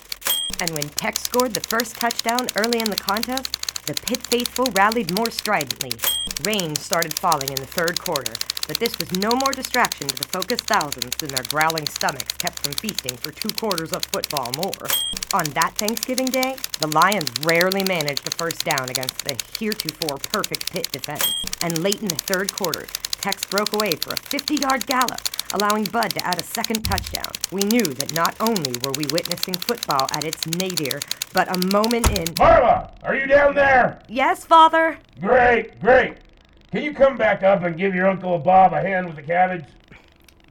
And 0.59 0.69
when 0.71 0.89
Tex 0.89 1.21
scored 1.23 1.53
the 1.53 1.59
first 1.59 1.95
touchdown 1.95 2.47
early 2.55 2.79
in 2.79 2.89
the 2.89 2.95
contest, 2.95 3.57
the 3.87 3.93
Pitt 3.93 4.25
faithful 4.27 4.65
rallied 4.73 5.17
more 5.17 5.31
stridently. 5.31 5.91
Rain 6.45 6.75
started 6.75 7.17
falling 7.17 7.49
in 7.49 7.55
the 7.55 7.65
third 7.65 7.99
quarter, 7.99 8.33
but 8.71 8.79
this 8.79 8.97
was 8.99 9.11
no 9.19 9.31
more 9.31 9.51
distraction 9.51 10.07
to 10.07 10.15
the 10.15 10.27
focused 10.29 10.63
thousands 10.63 11.13
than 11.17 11.27
their 11.27 11.43
growling 11.49 11.85
stomachs 11.87 12.31
kept 12.37 12.63
from 12.63 12.71
feasting 12.71 13.17
for 13.17 13.29
two 13.29 13.49
quarters 13.49 13.91
of 13.91 14.05
football 14.05 14.49
more. 14.55 14.87
On 15.33 15.43
that 15.51 15.73
Thanksgiving 15.75 16.27
Day, 16.27 16.55
the 16.79 16.87
Lions 16.87 17.29
rarely 17.43 17.83
managed 17.83 18.25
a 18.25 18.31
first 18.31 18.63
down 18.63 18.89
against 18.89 19.25
the 19.25 19.35
heretofore 19.59 20.19
perfect 20.19 20.71
pit 20.71 20.89
defense, 20.89 21.33
and 21.61 21.83
late 21.83 22.01
in 22.01 22.07
the 22.07 22.15
third 22.15 22.53
quarter, 22.53 22.85
Tex 23.19 23.43
broke 23.43 23.73
away 23.73 23.91
for 23.91 24.13
a 24.13 24.17
50 24.17 24.55
yard 24.55 24.87
gallop, 24.87 25.19
allowing 25.53 25.83
Budd 25.83 26.11
to 26.11 26.25
add 26.25 26.39
a 26.39 26.43
second 26.43 26.83
touchdown. 26.83 27.33
We 27.51 27.63
knew 27.63 27.83
that 27.83 28.15
not 28.15 28.37
only 28.39 28.71
were 28.85 28.93
we 28.95 29.05
witnessing 29.11 29.55
football 29.55 30.07
at 30.13 30.23
its 30.23 30.47
nadir, 30.47 31.01
but 31.33 31.53
a 31.53 31.67
moment 31.73 32.09
in. 32.17 32.23
Marla, 32.35 32.91
are 33.03 33.17
you 33.17 33.27
down 33.27 33.53
there? 33.53 34.01
Yes, 34.07 34.45
Father? 34.45 34.97
Great, 35.19 35.77
great. 35.81 36.15
Can 36.71 36.83
you 36.83 36.93
come 36.93 37.17
back 37.17 37.43
up 37.43 37.63
and 37.63 37.77
give 37.77 37.93
your 37.93 38.07
Uncle 38.07 38.39
Bob 38.39 38.71
a 38.71 38.79
hand 38.79 39.05
with 39.07 39.17
the 39.17 39.21
cabbage? 39.21 39.65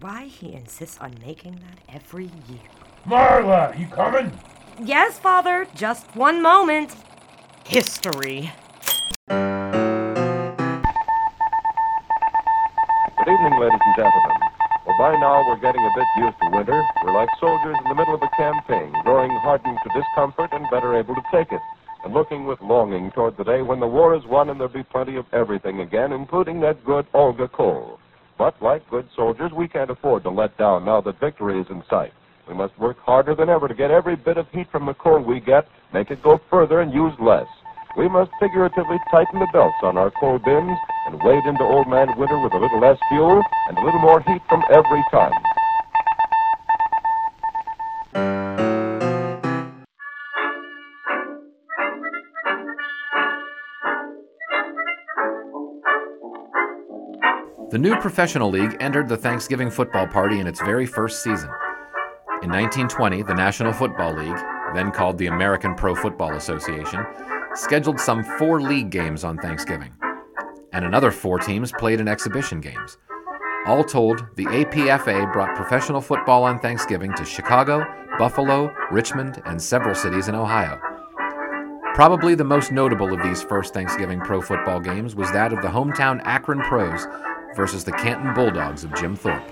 Why 0.01 0.25
he 0.25 0.53
insists 0.53 0.99
on 0.99 1.15
making 1.25 1.61
that 1.61 1.79
every 1.89 2.27
year. 2.47 2.61
Marla, 3.07 3.79
you 3.79 3.87
coming? 3.87 4.31
Yes, 4.79 5.19
Father, 5.19 5.67
just 5.75 6.15
one 6.15 6.43
moment. 6.43 6.95
History. 7.65 8.53
Good 9.29 9.39
evening, 13.29 13.59
ladies 13.59 13.81
and 13.81 13.97
gentlemen. 13.97 14.37
Well, 14.87 14.99
by 14.99 15.17
now 15.19 15.43
we're 15.49 15.57
getting 15.57 15.81
a 15.81 15.91
bit 15.97 16.07
used 16.19 16.37
to 16.43 16.51
winter. 16.51 16.83
We're 17.03 17.15
like 17.15 17.31
soldiers 17.41 17.77
in 17.83 17.89
the 17.89 17.95
middle 17.95 18.15
of 18.15 18.23
a 18.23 18.29
campaign, 18.37 18.93
growing 19.05 19.31
hardened 19.39 19.79
to 19.85 19.89
discomfort 19.99 20.51
and 20.53 20.69
better 20.71 20.95
able 20.97 21.15
to 21.15 21.23
take 21.33 21.51
it, 21.51 21.63
and 22.05 22.15
looking 22.15 22.47
with 22.47 22.61
longing 22.61 23.11
toward 23.13 23.37
the 23.37 23.45
day 23.45 23.63
when 23.63 23.81
the 23.81 23.87
war 23.87 24.15
is 24.15 24.25
won 24.27 24.51
and 24.51 24.59
there'll 24.59 24.73
be 24.73 24.83
plenty 24.83 25.17
of 25.17 25.27
everything 25.33 25.81
again, 25.81 26.13
including 26.13 26.61
that 26.61 26.85
good 26.85 27.07
Olga 27.15 27.49
coal. 27.49 27.99
But 28.39 28.61
like 28.63 28.89
good 28.89 29.09
soldiers, 29.15 29.53
we 29.53 29.69
can't 29.69 29.91
afford 29.91 30.23
to 30.23 30.31
let 30.31 30.57
down 30.57 30.85
now 30.85 31.01
that 31.03 31.21
victory 31.21 31.61
is 31.61 31.67
in 31.69 31.83
sight. 31.91 32.13
We 32.49 32.55
must 32.55 32.79
work 32.79 32.99
harder 32.99 33.35
than 33.35 33.49
ever 33.49 33.69
to 33.69 33.75
get 33.75 33.91
every 33.91 34.17
bit 34.17 34.39
of 34.39 34.49
heat 34.51 34.71
from 34.73 34.87
the 34.87 34.95
coal 34.95 35.21
we 35.21 35.41
get, 35.41 35.69
make 35.93 36.11
it 36.11 36.23
go 36.23 36.41
further 36.49 36.81
and 36.81 36.93
use 36.93 37.13
less. 37.21 37.47
We 37.97 38.09
must 38.09 38.31
figuratively 38.41 38.99
tighten 39.11 39.41
the 39.41 39.49
belts 39.53 39.79
on 39.83 39.99
our 39.99 40.11
coal 40.11 40.39
bins 40.39 40.79
and 41.07 41.23
wade 41.23 41.45
into 41.45 41.65
old 41.65 41.89
man 41.89 42.17
winter 42.17 42.39
with 42.39 42.55
a 42.55 42.59
little 42.59 42.81
less 42.81 42.99
fuel 43.09 43.43
and 43.69 43.77
a 43.77 43.85
little 43.85 44.01
more 44.01 44.21
heat 44.23 44.43
from 44.49 44.63
every 44.71 45.05
ton. 45.11 45.33
The 57.71 57.79
new 57.79 57.95
professional 58.01 58.51
league 58.51 58.77
entered 58.81 59.09
the 59.09 59.17
Thanksgiving 59.17 59.71
football 59.71 60.05
party 60.05 60.41
in 60.41 60.49
its 60.49 60.61
very 60.61 60.87
first 60.87 61.23
season. 61.23 61.51
In 62.43 62.51
1920, 62.51 63.23
the 63.23 63.35
National 63.35 63.73
Football 63.73 64.15
League, 64.15 64.45
then 64.75 64.91
called 64.91 65.17
the 65.19 65.29
American 65.29 65.77
Pro 65.77 65.95
Football 65.95 66.33
Association, 66.33 67.07
scheduled 67.55 68.01
some 68.01 68.25
four 68.25 68.61
league 68.61 68.91
games 68.91 69.23
on 69.23 69.39
Thanksgiving, 69.39 69.93
and 70.73 70.85
another 70.85 71.13
four 71.13 71.39
teams 71.39 71.71
played 71.71 72.01
in 72.01 72.09
exhibition 72.09 72.61
games. 72.61 72.99
All 73.67 73.85
told, 73.85 74.27
the 74.35 74.47
APFA 74.47 75.33
brought 75.33 75.55
professional 75.55 76.01
football 76.01 76.43
on 76.43 76.59
Thanksgiving 76.59 77.15
to 77.15 77.25
Chicago, 77.25 77.85
Buffalo, 78.19 78.75
Richmond, 78.91 79.43
and 79.45 79.63
several 79.63 79.95
cities 79.95 80.27
in 80.27 80.35
Ohio. 80.35 80.81
Probably 81.95 82.35
the 82.35 82.43
most 82.43 82.73
notable 82.73 83.13
of 83.13 83.23
these 83.23 83.43
first 83.43 83.75
Thanksgiving 83.75 84.21
pro 84.21 84.41
football 84.41 84.81
games 84.81 85.15
was 85.15 85.31
that 85.31 85.53
of 85.53 85.63
the 85.63 85.69
hometown 85.69 86.21
Akron 86.25 86.63
Pros 86.63 87.07
versus 87.57 87.85
the 87.85 87.93
Canton 87.93 88.35
Bulldogs 88.35 88.85
of 88.85 88.95
Jim 88.95 89.17
Thorpe. 89.17 89.43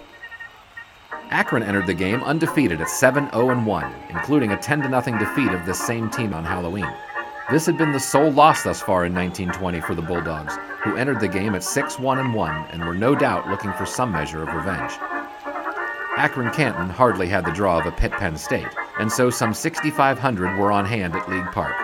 Akron 1.30 1.62
entered 1.62 1.86
the 1.86 1.94
game 1.94 2.22
undefeated 2.22 2.80
at 2.80 2.88
7 2.88 3.30
0 3.30 3.62
1, 3.62 3.94
including 4.10 4.52
a 4.52 4.56
10 4.56 4.82
0 4.82 5.18
defeat 5.18 5.52
of 5.52 5.66
this 5.66 5.78
same 5.78 6.08
team 6.10 6.32
on 6.32 6.44
Halloween. 6.44 6.90
This 7.50 7.66
had 7.66 7.78
been 7.78 7.92
the 7.92 8.00
sole 8.00 8.30
loss 8.30 8.62
thus 8.62 8.80
far 8.80 9.04
in 9.04 9.14
1920 9.14 9.80
for 9.80 9.94
the 9.94 10.02
Bulldogs, 10.02 10.58
who 10.82 10.96
entered 10.96 11.20
the 11.20 11.28
game 11.28 11.54
at 11.54 11.64
6 11.64 11.98
1 11.98 12.32
1 12.32 12.66
and 12.72 12.84
were 12.84 12.94
no 12.94 13.14
doubt 13.14 13.48
looking 13.48 13.72
for 13.74 13.86
some 13.86 14.12
measure 14.12 14.42
of 14.42 14.54
revenge. 14.54 14.92
Akron 16.16 16.50
Canton 16.52 16.90
hardly 16.90 17.28
had 17.28 17.44
the 17.44 17.52
draw 17.52 17.78
of 17.78 17.86
a 17.86 17.92
Pitt 17.92 18.12
Penn 18.12 18.36
State, 18.36 18.68
and 18.98 19.10
so 19.10 19.30
some 19.30 19.54
6,500 19.54 20.58
were 20.58 20.72
on 20.72 20.84
hand 20.84 21.14
at 21.14 21.28
League 21.28 21.50
Park. 21.52 21.74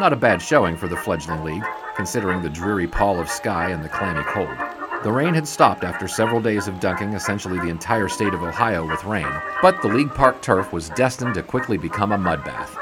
Not 0.00 0.12
a 0.12 0.16
bad 0.16 0.40
showing 0.40 0.76
for 0.76 0.88
the 0.88 0.96
fledgling 0.96 1.44
league, 1.44 1.64
considering 1.94 2.40
the 2.40 2.48
dreary 2.48 2.86
pall 2.86 3.20
of 3.20 3.28
sky 3.28 3.70
and 3.70 3.84
the 3.84 3.88
clammy 3.88 4.22
cold. 4.22 4.77
The 5.04 5.12
rain 5.12 5.32
had 5.32 5.46
stopped 5.46 5.84
after 5.84 6.08
several 6.08 6.40
days 6.40 6.66
of 6.66 6.80
dunking 6.80 7.12
essentially 7.12 7.60
the 7.60 7.68
entire 7.68 8.08
state 8.08 8.34
of 8.34 8.42
Ohio 8.42 8.84
with 8.84 9.04
rain, 9.04 9.32
but 9.62 9.80
the 9.80 9.86
League 9.86 10.12
Park 10.12 10.42
turf 10.42 10.72
was 10.72 10.90
destined 10.90 11.34
to 11.34 11.42
quickly 11.44 11.78
become 11.78 12.10
a 12.10 12.18
mud 12.18 12.44
bath. 12.44 12.76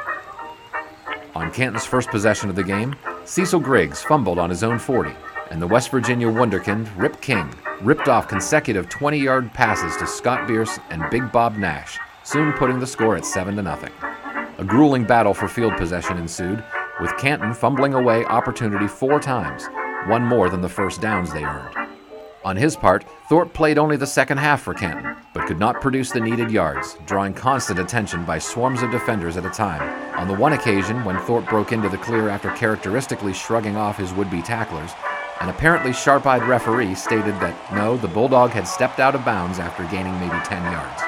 On 1.34 1.52
Canton's 1.52 1.84
first 1.84 2.08
possession 2.08 2.48
of 2.48 2.56
the 2.56 2.64
game, 2.64 2.96
Cecil 3.26 3.60
Griggs 3.60 4.00
fumbled 4.00 4.38
on 4.38 4.48
his 4.48 4.62
own 4.62 4.78
40, 4.78 5.12
and 5.50 5.60
the 5.60 5.66
West 5.66 5.90
Virginia 5.90 6.26
wonderkind 6.26 6.88
Rip 6.96 7.20
King 7.20 7.52
ripped 7.82 8.08
off 8.08 8.28
consecutive 8.28 8.88
20 8.88 9.18
yard 9.18 9.52
passes 9.52 9.94
to 9.98 10.06
Scott 10.06 10.48
Bierce 10.48 10.78
and 10.88 11.10
Big 11.10 11.30
Bob 11.30 11.58
Nash, 11.58 11.98
soon 12.24 12.54
putting 12.54 12.78
the 12.78 12.86
score 12.86 13.16
at 13.16 13.26
7 13.26 13.54
0. 13.54 13.78
A 14.56 14.64
grueling 14.64 15.04
battle 15.04 15.34
for 15.34 15.48
field 15.48 15.76
possession 15.76 16.16
ensued, 16.16 16.64
with 16.98 17.14
Canton 17.18 17.52
fumbling 17.52 17.92
away 17.92 18.24
opportunity 18.24 18.88
four 18.88 19.20
times, 19.20 19.68
one 20.06 20.24
more 20.24 20.48
than 20.48 20.62
the 20.62 20.68
first 20.68 21.02
downs 21.02 21.30
they 21.30 21.44
earned. 21.44 21.85
On 22.46 22.54
his 22.54 22.76
part, 22.76 23.04
Thorpe 23.28 23.52
played 23.52 23.76
only 23.76 23.96
the 23.96 24.06
second 24.06 24.38
half 24.38 24.62
for 24.62 24.72
Canton, 24.72 25.16
but 25.34 25.48
could 25.48 25.58
not 25.58 25.80
produce 25.80 26.12
the 26.12 26.20
needed 26.20 26.48
yards, 26.48 26.96
drawing 27.04 27.34
constant 27.34 27.80
attention 27.80 28.24
by 28.24 28.38
swarms 28.38 28.82
of 28.82 28.92
defenders 28.92 29.36
at 29.36 29.44
a 29.44 29.50
time. 29.50 29.82
On 30.16 30.28
the 30.28 30.34
one 30.34 30.52
occasion, 30.52 31.04
when 31.04 31.18
Thorpe 31.18 31.48
broke 31.48 31.72
into 31.72 31.88
the 31.88 31.98
clear 31.98 32.28
after 32.28 32.50
characteristically 32.50 33.32
shrugging 33.32 33.74
off 33.74 33.98
his 33.98 34.12
would 34.12 34.30
be 34.30 34.42
tacklers, 34.42 34.92
An 35.40 35.48
apparently 35.48 35.92
sharp 35.92 36.24
eyed 36.24 36.44
referee 36.44 36.94
stated 36.94 37.34
that 37.40 37.56
no, 37.74 37.96
the 37.96 38.06
Bulldog 38.06 38.50
had 38.50 38.68
stepped 38.68 39.00
out 39.00 39.16
of 39.16 39.24
bounds 39.24 39.58
after 39.58 39.82
gaining 39.84 40.14
maybe 40.20 40.38
10 40.44 40.62
yards. 40.70 41.02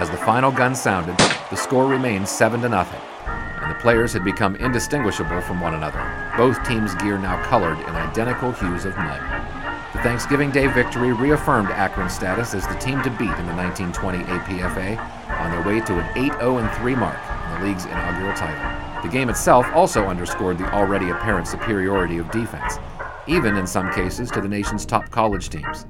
As 0.00 0.08
the 0.08 0.16
final 0.16 0.50
gun 0.50 0.74
sounded, 0.74 1.18
the 1.50 1.56
score 1.56 1.86
remained 1.86 2.26
7 2.26 2.62
to 2.62 2.70
nothing, 2.70 3.02
and 3.26 3.70
the 3.70 3.78
players 3.80 4.14
had 4.14 4.24
become 4.24 4.56
indistinguishable 4.56 5.42
from 5.42 5.60
one 5.60 5.74
another, 5.74 6.02
both 6.38 6.66
teams' 6.66 6.94
gear 6.94 7.18
now 7.18 7.40
colored 7.44 7.78
in 7.78 7.94
identical 7.94 8.50
hues 8.50 8.86
of 8.86 8.96
mud. 8.96 9.59
The 10.00 10.04
Thanksgiving 10.04 10.50
Day 10.50 10.66
victory 10.66 11.12
reaffirmed 11.12 11.68
Akron's 11.68 12.14
status 12.14 12.54
as 12.54 12.66
the 12.66 12.74
team 12.76 13.02
to 13.02 13.10
beat 13.10 13.36
in 13.36 13.46
the 13.46 13.52
1920 13.52 14.24
APFA 14.24 14.98
on 15.28 15.50
their 15.50 15.62
way 15.62 15.84
to 15.84 15.98
an 15.98 16.06
8 16.16 16.32
0 16.40 16.70
3 16.78 16.94
mark 16.94 17.18
in 17.44 17.60
the 17.60 17.68
league's 17.68 17.84
inaugural 17.84 18.34
title. 18.34 19.02
The 19.02 19.10
game 19.10 19.28
itself 19.28 19.66
also 19.74 20.06
underscored 20.06 20.56
the 20.56 20.72
already 20.72 21.10
apparent 21.10 21.46
superiority 21.46 22.16
of 22.16 22.30
defense, 22.30 22.78
even 23.26 23.58
in 23.58 23.66
some 23.66 23.92
cases 23.92 24.30
to 24.30 24.40
the 24.40 24.48
nation's 24.48 24.86
top 24.86 25.10
college 25.10 25.50
teams. 25.50 25.84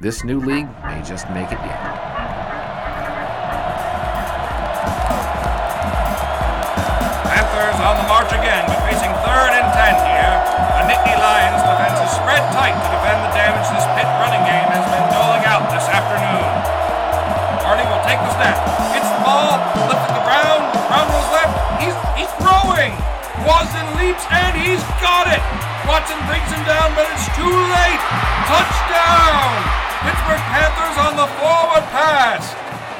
This 0.00 0.24
new 0.24 0.40
league 0.40 0.68
may 0.86 1.02
just 1.06 1.28
make 1.28 1.52
it 1.52 1.60
yet. 1.60 1.91
Spread 12.32 12.48
tight 12.56 12.72
to 12.72 12.88
defend 12.96 13.20
the 13.28 13.32
damage 13.36 13.68
this 13.76 13.84
pit 13.92 14.08
running 14.16 14.40
game 14.48 14.64
has 14.72 14.88
been 14.88 15.04
doling 15.12 15.44
out 15.44 15.68
this 15.68 15.84
afternoon. 15.84 16.48
Hardy 17.60 17.84
will 17.84 18.00
take 18.08 18.16
the 18.24 18.32
snap. 18.40 18.56
Gets 18.96 19.04
the 19.04 19.20
ball, 19.20 19.60
lifted 19.84 20.16
the 20.16 20.24
ground, 20.24 20.64
ground 20.88 21.12
was 21.12 21.28
left. 21.28 21.52
He's 21.76 21.92
he's 22.16 22.32
throwing. 22.40 22.96
Gwosden 23.44 23.84
leaps 24.00 24.24
and 24.32 24.56
he's 24.56 24.80
got 25.04 25.28
it. 25.28 25.44
Watson 25.84 26.16
brings 26.24 26.48
him 26.48 26.64
down, 26.64 26.96
but 26.96 27.04
it's 27.12 27.28
too 27.36 27.52
late. 27.52 28.00
Touchdown! 28.48 29.52
Pittsburgh 30.00 30.44
Panthers 30.56 30.96
on 31.04 31.12
the 31.20 31.28
forward 31.36 31.84
pass. 31.92 32.48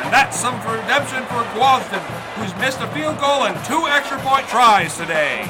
And 0.05 0.13
that's 0.13 0.37
some 0.37 0.61
redemption 0.69 1.25
for 1.33 1.41
Gwosden, 1.57 2.05
who's 2.37 2.53
missed 2.61 2.85
a 2.85 2.89
field 2.93 3.17
goal 3.17 3.49
and 3.49 3.57
two 3.65 3.89
extra 3.89 4.21
point 4.21 4.45
tries 4.53 4.93
today. 5.01 5.49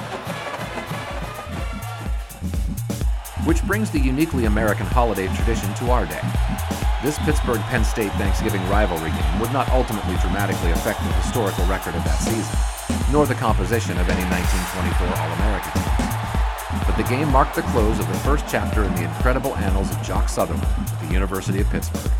Which 3.44 3.64
brings 3.64 3.90
the 3.90 3.98
uniquely 3.98 4.44
American 4.44 4.86
holiday 4.86 5.26
tradition 5.34 5.74
to 5.74 5.90
our 5.90 6.06
day. 6.06 6.22
This 7.02 7.18
Pittsburgh 7.26 7.58
Penn 7.62 7.84
State 7.84 8.12
Thanksgiving 8.12 8.62
rivalry 8.70 9.10
game 9.10 9.40
would 9.40 9.52
not 9.52 9.68
ultimately 9.70 10.14
dramatically 10.22 10.70
affect 10.70 11.00
the 11.00 11.10
historical 11.18 11.66
record 11.66 11.96
of 11.96 12.04
that 12.04 12.22
season, 12.22 12.54
nor 13.10 13.26
the 13.26 13.34
composition 13.34 13.98
of 13.98 14.08
any 14.08 14.22
1924 14.30 15.10
All 15.18 15.32
American 15.42 15.74
team. 15.74 16.86
But 16.86 16.94
the 16.94 17.02
game 17.10 17.32
marked 17.32 17.56
the 17.56 17.66
close 17.74 17.98
of 17.98 18.06
the 18.06 18.18
first 18.22 18.44
chapter 18.48 18.84
in 18.84 18.94
the 18.94 19.02
incredible 19.02 19.56
annals 19.56 19.90
of 19.90 20.00
Jock 20.04 20.28
Sutherland 20.28 20.62
at 20.62 21.00
the 21.02 21.12
University 21.12 21.60
of 21.60 21.68
Pittsburgh. 21.70 22.12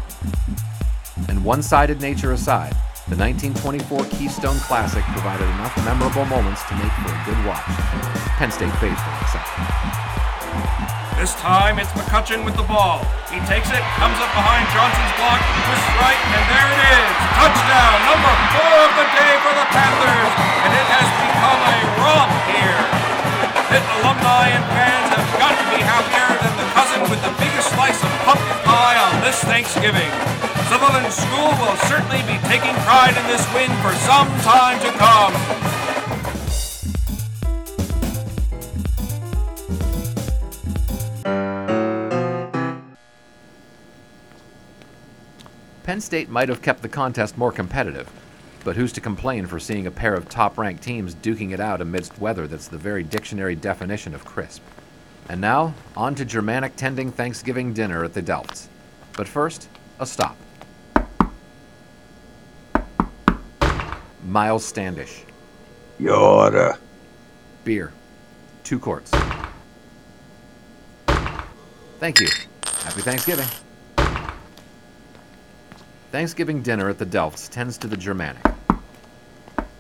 And 1.29 1.45
one 1.45 1.63
sided 1.63 2.01
nature 2.01 2.33
aside, 2.33 2.75
the 3.07 3.15
1924 3.15 4.19
Keystone 4.19 4.59
Classic 4.67 5.05
provided 5.15 5.47
enough 5.55 5.77
memorable 5.85 6.25
moments 6.27 6.67
to 6.67 6.75
make 6.75 6.91
for 6.99 7.15
a 7.15 7.23
good 7.31 7.39
watch. 7.47 7.63
Penn 8.43 8.51
State 8.51 8.75
faithful 8.83 9.13
except. 9.23 9.47
This 11.23 11.39
time 11.39 11.79
it's 11.79 11.95
McCutcheon 11.95 12.43
with 12.43 12.59
the 12.59 12.67
ball. 12.67 12.99
He 13.31 13.39
takes 13.47 13.71
it, 13.71 13.79
comes 13.95 14.19
up 14.19 14.33
behind 14.35 14.67
Johnson's 14.75 15.15
block, 15.15 15.39
twists 15.39 15.95
right, 16.03 16.19
and 16.19 16.45
there 16.51 16.67
it 16.67 16.83
is. 16.83 17.11
Touchdown, 17.39 17.97
number 18.11 18.33
four 18.51 18.75
of 18.83 18.93
the 18.99 19.07
day 19.15 19.33
for 19.47 19.55
the 19.55 19.67
Panthers, 19.71 20.33
and 20.67 20.71
it 20.75 20.89
has 20.91 21.07
become 21.23 21.61
a 21.63 21.79
romp 22.03 22.33
here. 22.51 22.83
Pitt 23.71 23.87
alumni 24.03 24.51
and 24.51 24.67
fans 24.75 25.09
have 25.15 25.29
got 25.39 25.55
to 25.63 25.67
be 25.71 25.79
happier 25.79 26.27
than 26.43 26.55
the 26.59 26.67
cousin 26.75 27.07
with 27.07 27.23
the 27.23 27.31
biggest 27.39 27.71
slice 27.71 28.03
of 28.03 28.11
pumpkin 28.27 28.59
pie 28.67 28.99
on 28.99 29.23
this 29.23 29.39
Thanksgiving. 29.47 30.11
Sutherland 30.67 31.07
School 31.15 31.55
will 31.63 31.79
certainly 31.87 32.27
be 32.27 32.35
taking 32.51 32.75
pride 32.83 33.15
in 33.15 33.23
this 33.31 33.47
win 33.55 33.71
for 33.79 33.95
some 34.11 34.27
time 34.43 34.83
to 34.83 34.91
come. 34.99 35.72
State 46.13 46.29
might 46.29 46.51
have 46.51 46.61
kept 46.61 46.83
the 46.83 46.91
contest 46.91 47.39
more 47.39 47.51
competitive, 47.51 48.07
but 48.65 48.77
who's 48.77 48.93
to 48.93 49.01
complain 49.01 49.47
for 49.47 49.59
seeing 49.59 49.87
a 49.87 49.91
pair 49.91 50.13
of 50.13 50.29
top 50.29 50.59
ranked 50.59 50.83
teams 50.83 51.15
duking 51.15 51.53
it 51.53 51.59
out 51.59 51.81
amidst 51.81 52.19
weather 52.19 52.47
that's 52.47 52.69
the 52.69 52.77
very 52.77 53.03
dictionary 53.03 53.55
definition 53.55 54.15
of 54.15 54.23
crisp? 54.23 54.61
And 55.31 55.41
now, 55.41 55.73
on 55.97 56.15
to 56.17 56.27
Germanic 56.27 56.77
tending 56.77 57.11
Thanksgiving 57.13 57.73
dinner 57.73 58.05
at 58.05 58.13
the 58.13 58.21
Delfts. 58.21 58.67
But 59.17 59.27
first, 59.27 59.71
a 60.01 60.05
stop. 60.05 60.37
Miles 64.23 64.67
Standish. 64.67 65.23
Your 65.99 66.17
order. 66.17 66.77
Beer. 67.65 67.91
Two 68.65 68.79
quarts. 68.79 69.11
Thank 72.01 72.21
you. 72.21 72.29
Happy 72.67 73.01
Thanksgiving. 73.01 73.49
Thanksgiving 76.13 76.61
dinner 76.61 76.91
at 76.91 76.99
the 76.99 77.07
Delfts 77.07 77.49
tends 77.49 77.79
to 77.79 77.89
the 77.89 77.97
Germanic, 77.97 78.45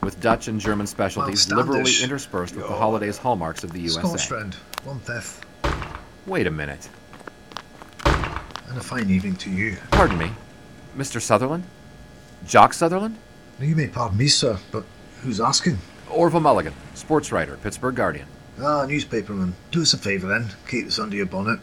with 0.02 0.18
Dutch 0.22 0.48
and 0.48 0.58
German 0.58 0.86
specialties 0.86 1.46
Well, 1.46 1.58
liberally 1.58 1.92
interspersed 2.02 2.56
with 2.56 2.66
the 2.66 2.72
holiday's 2.72 3.18
hallmarks 3.18 3.64
of 3.64 3.72
the 3.72 3.80
USA. 3.80 4.16
friend, 4.16 4.54
one 4.84 4.98
fifth, 5.00 5.44
Wait 6.26 6.46
a 6.46 6.50
minute. 6.50 6.88
and 8.06 8.78
a 8.78 8.80
fine 8.80 9.10
evening 9.10 9.36
to 9.36 9.50
you. 9.50 9.76
Pardon 9.90 10.16
me. 10.16 10.32
Mr. 10.96 11.20
Sutherland? 11.20 11.64
Jock 12.46 12.72
Sutherland? 12.72 13.18
Now, 13.58 13.66
you 13.66 13.76
may 13.76 13.88
pardon 13.88 14.16
me, 14.16 14.28
sir, 14.28 14.58
but 14.70 14.84
who's 15.22 15.38
asking? 15.38 15.76
Orville 16.08 16.40
Mulligan, 16.40 16.72
sports 16.94 17.30
writer, 17.30 17.58
Pittsburgh 17.62 17.94
Guardian. 17.94 18.26
Ah, 18.58 18.86
newspaperman. 18.86 19.52
Do 19.70 19.82
us 19.82 19.92
a 19.92 19.98
favour 19.98 20.28
then. 20.28 20.48
Keep 20.66 20.86
this 20.86 20.98
under 20.98 21.14
your 21.16 21.26
bonnet. 21.26 21.60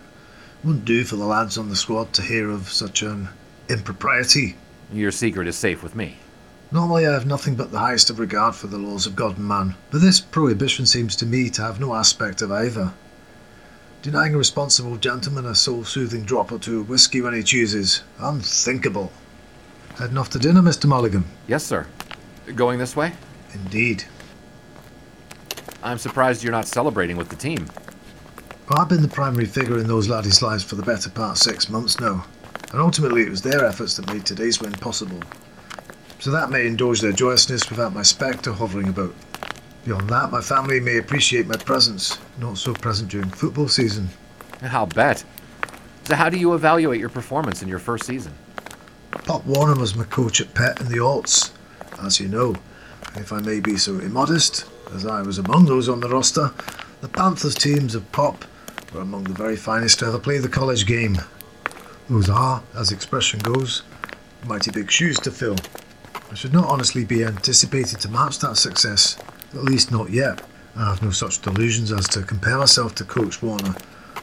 Wouldn't 0.64 0.86
do 0.86 1.04
for 1.06 1.16
the 1.16 1.26
lads 1.26 1.58
on 1.58 1.70
the 1.70 1.76
squad 1.76 2.14
to 2.14 2.22
hear 2.22 2.52
of 2.52 2.70
such 2.70 3.02
an 3.02 3.30
impropriety. 3.70 4.56
Your 4.92 5.12
secret 5.12 5.48
is 5.48 5.58
safe 5.58 5.84
with 5.84 5.96
me. 5.96 6.18
Normally, 6.72 7.08
I 7.08 7.14
have 7.14 7.26
nothing 7.26 7.56
but 7.56 7.72
the 7.72 7.80
highest 7.80 8.10
of 8.10 8.20
regard 8.20 8.56
for 8.56 8.68
the 8.68 8.78
laws 8.78 9.06
of 9.06 9.16
God 9.16 9.38
and 9.38 9.48
man, 9.48 9.76
but 9.90 10.02
this 10.02 10.20
prohibition 10.20 10.86
seems 10.86 11.16
to 11.16 11.26
me 11.26 11.50
to 11.52 11.62
have 11.62 11.80
no 11.80 11.96
aspect 11.96 12.42
of 12.42 12.52
either. 12.52 12.94
Denying 14.02 14.36
a 14.36 14.38
responsible 14.38 14.96
gentleman 14.98 15.46
a 15.46 15.56
soul 15.56 15.84
soothing 15.84 16.24
drop 16.24 16.52
or 16.52 16.60
two 16.60 16.80
of 16.80 16.90
whisky 16.90 17.22
when 17.22 17.34
he 17.34 17.44
chooses, 17.44 18.04
unthinkable. 18.20 19.12
Heading 19.98 20.18
off 20.18 20.30
to 20.30 20.40
dinner, 20.40 20.62
Mr. 20.62 20.86
Mulligan? 20.86 21.26
Yes, 21.48 21.64
sir. 21.66 21.86
Going 22.56 22.80
this 22.80 22.96
way? 22.96 23.14
Indeed. 23.54 24.06
I'm 25.82 25.98
surprised 25.98 26.44
you're 26.44 26.52
not 26.52 26.68
celebrating 26.68 27.18
with 27.18 27.30
the 27.30 27.36
team. 27.36 27.68
Well, 28.70 28.80
I've 28.80 28.90
been 28.90 29.02
the 29.02 29.08
primary 29.08 29.46
figure 29.46 29.80
in 29.80 29.88
those 29.88 30.08
laddies' 30.08 30.42
lives 30.42 30.64
for 30.64 30.76
the 30.76 30.84
better 30.84 31.10
part 31.10 31.32
of 31.32 31.38
six 31.40 31.70
months 31.70 32.00
now, 32.00 32.26
and 32.72 32.82
ultimately 32.82 33.22
it 33.24 33.30
was 33.30 33.42
their 33.42 33.66
efforts 33.66 33.96
that 33.96 34.12
made 34.14 34.26
today's 34.26 34.62
win 34.62 34.72
possible. 34.74 35.20
So 36.20 36.32
that 36.32 36.52
may 36.52 36.68
indulge 36.68 37.02
their 37.02 37.12
joyousness 37.12 37.70
without 37.70 37.94
my 37.94 38.04
spectre 38.04 38.52
hovering 38.52 38.90
about. 38.90 39.16
Beyond 39.86 40.10
that, 40.10 40.32
my 40.32 40.42
family 40.42 40.80
may 40.80 40.98
appreciate 40.98 41.48
my 41.48 41.56
presence, 41.56 42.20
not 42.40 42.58
so 42.58 42.74
present 42.74 43.10
during 43.10 43.30
football 43.30 43.68
season. 43.68 44.10
I'll 44.62 44.86
bet. 44.86 45.24
So, 46.04 46.16
how 46.16 46.30
do 46.30 46.38
you 46.38 46.54
evaluate 46.54 47.00
your 47.00 47.10
performance 47.10 47.62
in 47.62 47.70
your 47.70 47.80
first 47.80 48.06
season? 48.06 48.34
Pop 49.12 49.46
Warner 49.46 49.80
was 49.80 49.96
my 49.96 50.04
coach 50.04 50.42
at 50.42 50.54
Pitt 50.54 50.82
in 50.82 50.90
the 50.90 50.98
Alts, 50.98 51.52
as 52.04 52.20
you 52.20 52.28
know. 52.28 52.56
If 53.16 53.32
I 53.32 53.40
may 53.40 53.60
be 53.60 53.78
so 53.78 54.00
immodest, 54.00 54.66
as 54.94 55.06
I 55.06 55.22
was 55.22 55.38
among 55.38 55.66
those 55.66 55.88
on 55.88 56.00
the 56.00 56.10
roster, 56.10 56.52
the 57.02 57.08
Panthers 57.08 57.56
teams 57.56 57.96
of 57.96 58.12
Pop 58.12 58.44
were 58.94 59.02
among 59.02 59.24
the 59.24 59.34
very 59.34 59.56
finest 59.56 60.00
to 60.00 60.08
ever 60.08 60.20
play 60.20 60.38
the 60.38 60.50
college 60.50 60.86
game. 60.86 61.18
Those 62.10 62.28
are, 62.28 62.64
as 62.76 62.90
the 62.90 62.96
expression 62.96 63.40
goes, 63.42 63.84
mighty 64.48 64.72
big 64.72 64.90
shoes 64.90 65.20
to 65.20 65.30
fill. 65.30 65.58
I 66.32 66.34
should 66.34 66.54
not 66.54 66.68
honestly 66.68 67.06
be 67.06 67.24
anticipated 67.24 68.00
to 68.00 68.10
match 68.10 68.40
that 68.40 68.58
success, 68.58 69.16
at 69.54 69.64
least 69.64 69.92
not 69.92 70.10
yet. 70.10 70.42
I 70.76 70.90
have 70.90 71.04
no 71.04 71.12
such 71.12 71.40
delusions 71.42 71.92
as 71.92 72.08
to 72.10 72.24
compare 72.24 72.58
myself 72.58 72.96
to 72.96 73.04
Coach 73.04 73.44
Warner, 73.44 73.76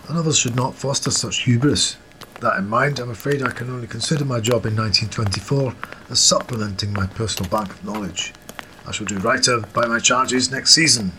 and 0.08 0.18
others 0.18 0.36
should 0.36 0.56
not 0.56 0.74
foster 0.74 1.12
such 1.12 1.44
hubris. 1.44 1.96
That 2.40 2.58
in 2.58 2.68
mind, 2.68 2.98
I'm 2.98 3.10
afraid 3.10 3.40
I 3.40 3.52
can 3.52 3.70
only 3.70 3.86
consider 3.86 4.24
my 4.24 4.40
job 4.40 4.66
in 4.66 4.74
1924 4.74 5.72
as 6.10 6.18
supplementing 6.18 6.92
my 6.92 7.06
personal 7.06 7.48
bank 7.48 7.70
of 7.70 7.84
knowledge. 7.84 8.32
I 8.84 8.90
shall 8.90 9.06
do 9.06 9.18
righter 9.18 9.60
by 9.60 9.86
my 9.86 10.00
charges 10.00 10.50
next 10.50 10.74
season. 10.74 11.12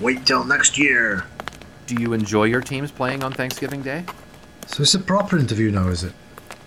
Wait 0.00 0.26
till 0.26 0.44
next 0.44 0.78
year. 0.78 1.24
Do 1.88 1.96
you 2.00 2.12
enjoy 2.12 2.44
your 2.44 2.60
teams 2.60 2.92
playing 2.92 3.24
on 3.24 3.32
Thanksgiving 3.32 3.82
Day? 3.82 4.04
So 4.68 4.82
it's 4.82 4.94
a 4.94 5.00
proper 5.00 5.38
interview 5.38 5.70
now, 5.70 5.88
is 5.88 6.04
it? 6.04 6.12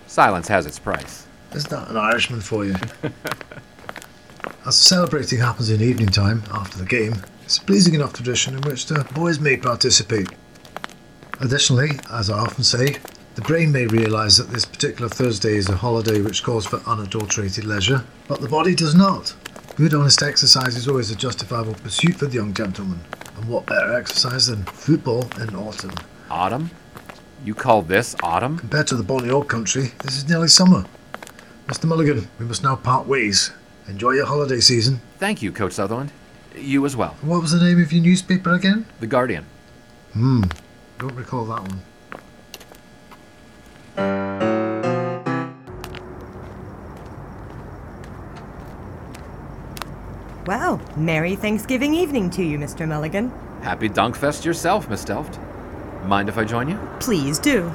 Silence 0.08 0.48
has 0.48 0.66
its 0.66 0.78
price. 0.78 1.26
Is 1.54 1.64
that 1.66 1.88
an 1.88 1.96
Irishman 1.96 2.40
for 2.40 2.64
you? 2.64 2.74
As 4.66 4.76
the 4.76 4.84
celebrating 4.84 5.38
happens 5.38 5.70
in 5.70 5.80
evening 5.80 6.08
time, 6.08 6.42
after 6.52 6.78
the 6.78 6.84
game, 6.84 7.14
it's 7.44 7.58
a 7.58 7.62
pleasing 7.62 7.94
enough 7.94 8.12
tradition 8.12 8.54
in 8.54 8.60
which 8.62 8.86
the 8.86 9.04
boys 9.14 9.38
may 9.38 9.56
participate. 9.56 10.28
Additionally, 11.40 11.92
as 12.12 12.28
I 12.28 12.40
often 12.40 12.64
say, 12.64 12.96
the 13.36 13.42
brain 13.42 13.72
may 13.72 13.86
realise 13.86 14.36
that 14.36 14.50
this 14.50 14.64
particular 14.64 15.08
Thursday 15.08 15.56
is 15.56 15.68
a 15.68 15.76
holiday 15.76 16.20
which 16.20 16.42
calls 16.42 16.66
for 16.66 16.82
unadulterated 16.86 17.64
leisure, 17.64 18.04
but 18.26 18.40
the 18.40 18.48
body 18.48 18.74
does 18.74 18.96
not. 18.96 19.32
Good 19.76 19.94
honest 19.94 20.22
exercise 20.22 20.76
is 20.76 20.88
always 20.88 21.10
a 21.10 21.16
justifiable 21.16 21.74
pursuit 21.74 22.16
for 22.16 22.26
the 22.26 22.34
young 22.34 22.52
gentleman, 22.52 23.00
and 23.36 23.48
what 23.48 23.66
better 23.66 23.94
exercise 23.94 24.48
than 24.48 24.64
football 24.64 25.28
in 25.40 25.54
autumn? 25.54 25.94
Autumn? 26.30 26.70
You 27.44 27.54
call 27.56 27.82
this 27.82 28.14
autumn? 28.22 28.56
Compared 28.56 28.86
to 28.86 28.96
the 28.96 29.02
bonny 29.02 29.28
old 29.28 29.48
country, 29.48 29.90
this 30.04 30.16
is 30.16 30.28
nearly 30.28 30.46
summer. 30.46 30.84
Mr. 31.66 31.86
Mulligan, 31.86 32.28
we 32.38 32.44
must 32.44 32.62
now 32.62 32.76
part 32.76 33.08
ways. 33.08 33.50
Enjoy 33.88 34.12
your 34.12 34.26
holiday 34.26 34.60
season. 34.60 35.00
Thank 35.18 35.42
you, 35.42 35.50
Coach 35.50 35.72
Sutherland. 35.72 36.12
You 36.54 36.86
as 36.86 36.94
well. 36.96 37.16
What 37.22 37.40
was 37.42 37.50
the 37.50 37.64
name 37.64 37.82
of 37.82 37.92
your 37.92 38.02
newspaper 38.02 38.52
again? 38.52 38.86
The 39.00 39.08
Guardian. 39.08 39.46
Hmm, 40.12 40.42
don't 40.98 41.16
recall 41.16 41.44
that 41.46 41.62
one. 41.62 41.82
Well, 50.46 50.80
Merry 50.96 51.34
Thanksgiving 51.34 51.92
evening 51.94 52.30
to 52.30 52.44
you, 52.44 52.58
Mr. 52.58 52.86
Mulligan. 52.86 53.32
Happy 53.62 53.88
Dunkfest 53.88 54.44
yourself, 54.44 54.88
Miss 54.88 55.04
Delft. 55.04 55.40
Mind 56.04 56.28
if 56.28 56.38
I 56.38 56.44
join 56.44 56.68
you? 56.68 56.78
Please 57.00 57.38
do. 57.38 57.70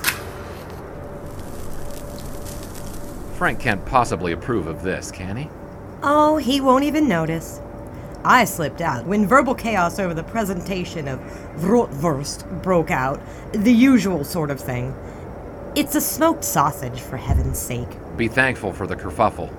Frank 3.35 3.59
can't 3.59 3.85
possibly 3.85 4.31
approve 4.31 4.67
of 4.67 4.81
this, 4.81 5.11
can 5.11 5.37
he? 5.37 5.49
Oh, 6.01 6.37
he 6.37 6.59
won't 6.59 6.83
even 6.83 7.07
notice. 7.07 7.61
I 8.23 8.45
slipped 8.45 8.81
out 8.81 9.05
when 9.05 9.27
verbal 9.27 9.55
chaos 9.55 9.99
over 9.99 10.13
the 10.13 10.23
presentation 10.23 11.07
of 11.07 11.19
Rotwurst 11.57 12.63
broke 12.63 12.91
out, 12.91 13.21
the 13.53 13.71
usual 13.71 14.23
sort 14.23 14.51
of 14.51 14.59
thing. 14.59 14.93
It's 15.75 15.95
a 15.95 16.01
smoked 16.01 16.43
sausage, 16.43 16.99
for 16.99 17.17
heaven's 17.17 17.59
sake. 17.59 17.87
Be 18.17 18.27
thankful 18.27 18.73
for 18.73 18.87
the 18.87 18.95
kerfuffle. 18.95 19.53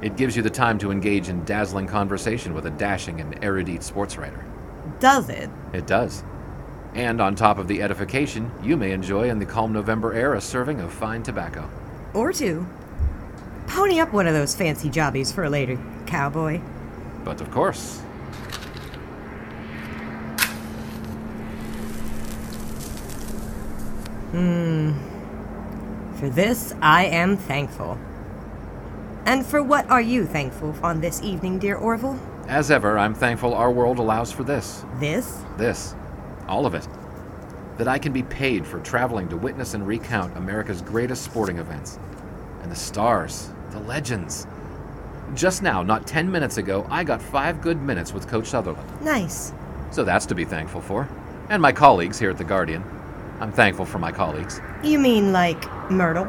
It 0.00 0.16
gives 0.16 0.34
you 0.34 0.42
the 0.42 0.50
time 0.50 0.78
to 0.78 0.90
engage 0.90 1.28
in 1.28 1.44
dazzling 1.44 1.86
conversation 1.86 2.54
with 2.54 2.66
a 2.66 2.70
dashing 2.70 3.20
and 3.20 3.38
erudite 3.44 3.82
sports 3.82 4.16
writer. 4.16 4.44
Does 5.00 5.28
it? 5.28 5.50
It 5.72 5.86
does. 5.86 6.24
And 6.94 7.20
on 7.20 7.34
top 7.34 7.58
of 7.58 7.68
the 7.68 7.82
edification, 7.82 8.50
you 8.62 8.76
may 8.76 8.92
enjoy 8.92 9.28
in 9.28 9.38
the 9.38 9.46
calm 9.46 9.72
November 9.72 10.12
air 10.14 10.34
a 10.34 10.40
serving 10.40 10.80
of 10.80 10.92
fine 10.92 11.22
tobacco. 11.22 11.68
Or 12.14 12.32
two. 12.32 12.66
Pony 13.66 14.00
up 14.00 14.12
one 14.12 14.26
of 14.26 14.34
those 14.34 14.54
fancy 14.54 14.88
jobbies 14.88 15.30
for 15.30 15.44
a 15.44 15.50
later, 15.50 15.78
cowboy. 16.06 16.60
But 17.24 17.40
of 17.40 17.50
course, 17.50 18.00
Hmm. 24.32 24.92
For 26.16 26.28
this 26.28 26.74
I 26.82 27.04
am 27.06 27.36
thankful. 27.36 27.98
And 29.24 29.44
for 29.44 29.62
what 29.62 29.88
are 29.90 30.00
you 30.00 30.24
thankful 30.26 30.74
on 30.82 31.00
this 31.00 31.22
evening, 31.22 31.58
dear 31.58 31.76
Orville? 31.76 32.18
as 32.48 32.70
ever, 32.70 32.98
I'm 32.98 33.14
thankful 33.14 33.52
our 33.52 33.70
world 33.70 33.98
allows 33.98 34.32
for 34.32 34.42
this. 34.42 34.82
This? 34.98 35.44
This. 35.58 35.94
All 36.48 36.66
of 36.66 36.74
it. 36.74 36.86
That 37.76 37.88
I 37.88 37.98
can 37.98 38.12
be 38.12 38.22
paid 38.24 38.66
for 38.66 38.80
traveling 38.80 39.28
to 39.28 39.36
witness 39.36 39.74
and 39.74 39.86
recount 39.86 40.36
America's 40.36 40.82
greatest 40.82 41.22
sporting 41.24 41.58
events. 41.58 41.98
And 42.62 42.72
the 42.72 42.76
stars, 42.76 43.50
the 43.70 43.80
legends. 43.80 44.46
Just 45.34 45.62
now, 45.62 45.82
not 45.82 46.06
10 46.06 46.30
minutes 46.30 46.56
ago, 46.56 46.86
I 46.90 47.04
got 47.04 47.22
five 47.22 47.60
good 47.60 47.80
minutes 47.80 48.12
with 48.12 48.26
Coach 48.26 48.46
Sutherland. 48.46 48.88
Nice. 49.02 49.52
So 49.90 50.02
that's 50.04 50.26
to 50.26 50.34
be 50.34 50.44
thankful 50.44 50.80
for. 50.80 51.08
And 51.50 51.62
my 51.62 51.72
colleagues 51.72 52.18
here 52.18 52.30
at 52.30 52.38
The 52.38 52.44
Guardian. 52.44 52.82
I'm 53.40 53.52
thankful 53.52 53.84
for 53.84 53.98
my 53.98 54.10
colleagues. 54.10 54.60
You 54.82 54.98
mean 54.98 55.32
like 55.32 55.70
Myrtle? 55.90 56.26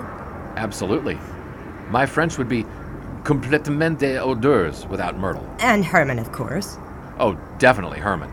Absolutely. 0.55 1.17
My 1.89 2.05
French 2.05 2.37
would 2.37 2.49
be 2.49 2.65
complètement 3.23 3.97
des 3.97 4.19
odeurs 4.19 4.85
without 4.87 5.17
Myrtle. 5.17 5.47
And 5.59 5.83
Herman, 5.83 6.19
of 6.19 6.31
course. 6.31 6.77
Oh, 7.19 7.33
definitely 7.57 7.99
Herman. 7.99 8.31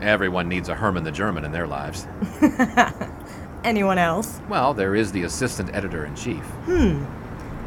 Everyone 0.00 0.48
needs 0.48 0.68
a 0.68 0.74
Herman 0.76 1.02
the 1.02 1.10
German 1.10 1.44
in 1.44 1.50
their 1.50 1.66
lives. 1.66 2.06
Anyone 3.64 3.98
else? 3.98 4.40
Well, 4.48 4.72
there 4.72 4.94
is 4.94 5.10
the 5.10 5.24
assistant 5.24 5.74
editor 5.74 6.04
in 6.04 6.14
chief. 6.14 6.44
Hmm. 6.66 7.04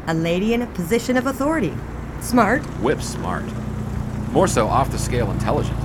A 0.08 0.14
lady 0.14 0.54
in 0.54 0.62
a 0.62 0.66
position 0.68 1.18
of 1.18 1.26
authority. 1.26 1.74
Smart. 2.22 2.62
Whip 2.80 3.02
smart. 3.02 3.44
More 4.30 4.48
so 4.48 4.66
off 4.66 4.90
the 4.90 4.98
scale 4.98 5.30
intelligent. 5.30 5.78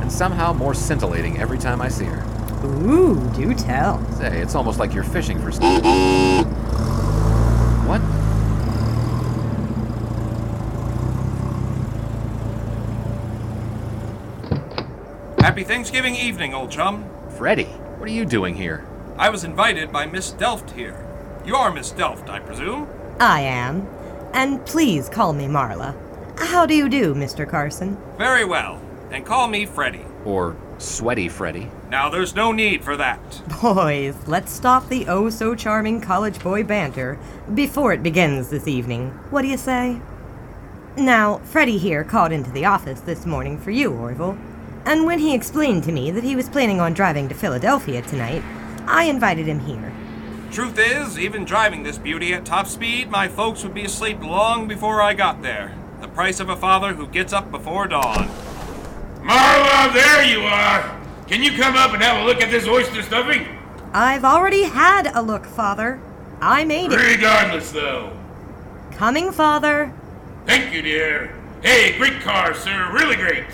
And 0.00 0.12
somehow 0.12 0.52
more 0.52 0.74
scintillating 0.74 1.40
every 1.40 1.58
time 1.58 1.80
I 1.80 1.88
see 1.88 2.04
her. 2.04 2.22
Ooh, 2.66 3.26
do 3.34 3.54
tell. 3.54 4.04
Say, 4.12 4.40
it's 4.40 4.54
almost 4.54 4.78
like 4.78 4.92
you're 4.92 5.04
fishing 5.04 5.38
for. 5.38 5.50
Happy 15.48 15.64
Thanksgiving 15.64 16.14
evening, 16.14 16.52
old 16.52 16.70
chum. 16.70 17.08
Freddy, 17.38 17.64
what 17.96 18.06
are 18.06 18.12
you 18.12 18.26
doing 18.26 18.54
here? 18.54 18.86
I 19.16 19.30
was 19.30 19.44
invited 19.44 19.90
by 19.90 20.04
Miss 20.04 20.30
Delft 20.32 20.72
here. 20.72 20.94
You 21.42 21.56
are 21.56 21.72
Miss 21.72 21.90
Delft, 21.90 22.28
I 22.28 22.38
presume? 22.38 22.86
I 23.18 23.40
am. 23.40 23.88
And 24.34 24.66
please 24.66 25.08
call 25.08 25.32
me 25.32 25.46
Marla. 25.46 25.96
How 26.38 26.66
do 26.66 26.74
you 26.74 26.90
do, 26.90 27.14
Mr. 27.14 27.48
Carson? 27.48 27.96
Very 28.18 28.44
well. 28.44 28.78
And 29.10 29.24
call 29.24 29.48
me 29.48 29.64
Freddy. 29.64 30.04
Or 30.26 30.54
Sweaty 30.76 31.30
Freddy. 31.30 31.70
Now, 31.88 32.10
there's 32.10 32.34
no 32.34 32.52
need 32.52 32.84
for 32.84 32.98
that. 32.98 33.18
Boys, 33.62 34.16
let's 34.26 34.52
stop 34.52 34.90
the 34.90 35.06
oh 35.08 35.30
so 35.30 35.54
charming 35.54 36.02
college 36.02 36.40
boy 36.40 36.62
banter 36.62 37.18
before 37.54 37.94
it 37.94 38.02
begins 38.02 38.50
this 38.50 38.68
evening. 38.68 39.12
What 39.30 39.40
do 39.40 39.48
you 39.48 39.56
say? 39.56 39.98
Now, 40.98 41.38
Freddy 41.38 41.78
here 41.78 42.04
called 42.04 42.32
into 42.32 42.50
the 42.50 42.66
office 42.66 43.00
this 43.00 43.24
morning 43.24 43.58
for 43.58 43.70
you, 43.70 43.94
Orville. 43.94 44.36
And 44.88 45.04
when 45.04 45.18
he 45.18 45.34
explained 45.34 45.84
to 45.84 45.92
me 45.92 46.10
that 46.12 46.24
he 46.24 46.34
was 46.34 46.48
planning 46.48 46.80
on 46.80 46.94
driving 46.94 47.28
to 47.28 47.34
Philadelphia 47.34 48.00
tonight, 48.00 48.42
I 48.86 49.04
invited 49.04 49.46
him 49.46 49.60
here. 49.60 49.92
Truth 50.50 50.78
is, 50.78 51.18
even 51.18 51.44
driving 51.44 51.82
this 51.82 51.98
beauty 51.98 52.32
at 52.32 52.46
top 52.46 52.66
speed, 52.66 53.10
my 53.10 53.28
folks 53.28 53.62
would 53.62 53.74
be 53.74 53.84
asleep 53.84 54.22
long 54.22 54.66
before 54.66 55.02
I 55.02 55.12
got 55.12 55.42
there. 55.42 55.74
The 56.00 56.08
price 56.08 56.40
of 56.40 56.48
a 56.48 56.56
father 56.56 56.94
who 56.94 57.06
gets 57.06 57.34
up 57.34 57.50
before 57.50 57.86
dawn. 57.86 58.28
Marla, 59.20 59.92
there 59.92 60.24
you 60.24 60.40
are. 60.40 60.98
Can 61.26 61.42
you 61.42 61.52
come 61.52 61.76
up 61.76 61.92
and 61.92 62.02
have 62.02 62.22
a 62.22 62.26
look 62.26 62.40
at 62.40 62.50
this 62.50 62.66
oyster 62.66 63.02
stuffing? 63.02 63.46
I've 63.92 64.24
already 64.24 64.62
had 64.62 65.14
a 65.14 65.20
look, 65.20 65.44
Father. 65.44 66.00
I 66.40 66.64
made 66.64 66.92
it. 66.92 66.96
Regardless, 66.96 67.72
though. 67.72 68.16
Coming, 68.92 69.32
Father. 69.32 69.92
Thank 70.46 70.72
you, 70.72 70.80
dear. 70.80 71.38
Hey, 71.62 71.98
great 71.98 72.22
car, 72.22 72.54
sir. 72.54 72.90
Really 72.90 73.16
great. 73.16 73.44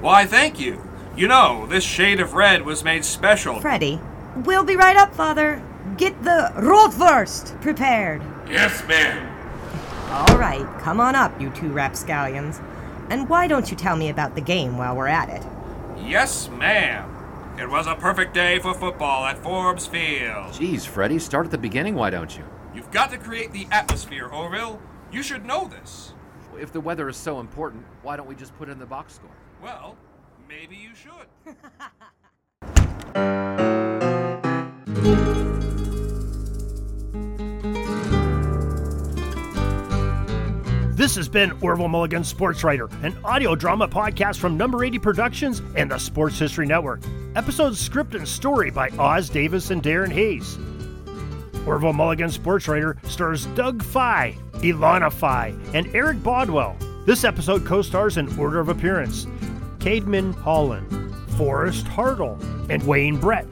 Why, 0.00 0.26
thank 0.26 0.60
you. 0.60 0.82
You 1.16 1.28
know, 1.28 1.66
this 1.66 1.84
shade 1.84 2.20
of 2.20 2.34
red 2.34 2.62
was 2.62 2.84
made 2.84 3.04
special. 3.04 3.60
Freddy, 3.60 3.98
we'll 4.44 4.64
be 4.64 4.76
right 4.76 4.96
up, 4.96 5.14
Father. 5.14 5.62
Get 5.96 6.22
the 6.22 6.52
Rotwurst 6.56 7.60
prepared. 7.62 8.22
Yes, 8.48 8.86
ma'am. 8.86 9.32
All 10.10 10.38
right, 10.38 10.66
come 10.80 11.00
on 11.00 11.14
up, 11.14 11.40
you 11.40 11.50
two 11.50 11.70
rapscallions. 11.70 12.60
And 13.08 13.28
why 13.28 13.46
don't 13.46 13.70
you 13.70 13.76
tell 13.76 13.96
me 13.96 14.08
about 14.08 14.34
the 14.34 14.40
game 14.40 14.76
while 14.76 14.94
we're 14.96 15.06
at 15.06 15.30
it? 15.30 15.42
Yes, 16.04 16.48
ma'am. 16.50 17.12
It 17.58 17.70
was 17.70 17.86
a 17.86 17.94
perfect 17.94 18.34
day 18.34 18.58
for 18.58 18.74
football 18.74 19.24
at 19.24 19.38
Forbes 19.38 19.86
Field. 19.86 20.52
Geez, 20.52 20.84
Freddy, 20.84 21.18
start 21.18 21.46
at 21.46 21.50
the 21.50 21.58
beginning, 21.58 21.94
why 21.94 22.10
don't 22.10 22.36
you? 22.36 22.44
You've 22.74 22.90
got 22.90 23.10
to 23.12 23.18
create 23.18 23.52
the 23.52 23.66
atmosphere, 23.70 24.26
Orville. 24.26 24.80
You 25.10 25.22
should 25.22 25.46
know 25.46 25.66
this. 25.66 26.12
If 26.60 26.72
the 26.72 26.80
weather 26.80 27.08
is 27.08 27.16
so 27.16 27.40
important, 27.40 27.84
why 28.02 28.16
don't 28.16 28.28
we 28.28 28.34
just 28.34 28.56
put 28.58 28.68
in 28.68 28.78
the 28.78 28.86
box 28.86 29.14
score? 29.14 29.30
Well, 29.62 29.96
maybe 30.48 30.76
you 30.76 30.90
should. 30.94 31.54
This 40.96 41.14
has 41.16 41.28
been 41.28 41.52
Orville 41.60 41.88
Mulligan 41.88 42.24
Sports 42.24 42.64
Writer, 42.64 42.88
an 43.02 43.14
audio 43.22 43.54
drama 43.54 43.86
podcast 43.86 44.38
from 44.38 44.56
Number 44.56 44.82
80 44.82 44.98
Productions 44.98 45.60
and 45.76 45.90
the 45.90 45.98
Sports 45.98 46.38
History 46.38 46.64
Network. 46.64 47.02
Episode 47.34 47.76
script 47.76 48.14
and 48.14 48.26
story 48.26 48.70
by 48.70 48.88
Oz 48.98 49.28
Davis 49.28 49.70
and 49.70 49.82
Darren 49.82 50.10
Hayes. 50.10 50.56
Orville 51.66 51.92
Mulligan 51.92 52.30
Sports 52.30 52.66
Writer 52.66 52.96
stars 53.04 53.44
Doug 53.48 53.82
Fye, 53.82 54.36
Ilana 54.54 55.12
Fye, 55.12 55.54
and 55.74 55.86
Eric 55.94 56.22
Bodwell. 56.22 56.74
This 57.04 57.24
episode 57.24 57.66
co 57.66 57.82
stars 57.82 58.16
in 58.16 58.34
order 58.38 58.58
of 58.58 58.70
appearance 58.70 59.26
Cademan 59.86 60.34
Holland, 60.34 61.14
Forrest 61.36 61.86
Hartle, 61.86 62.36
and 62.68 62.84
Wayne 62.88 63.18
Brett. 63.20 63.46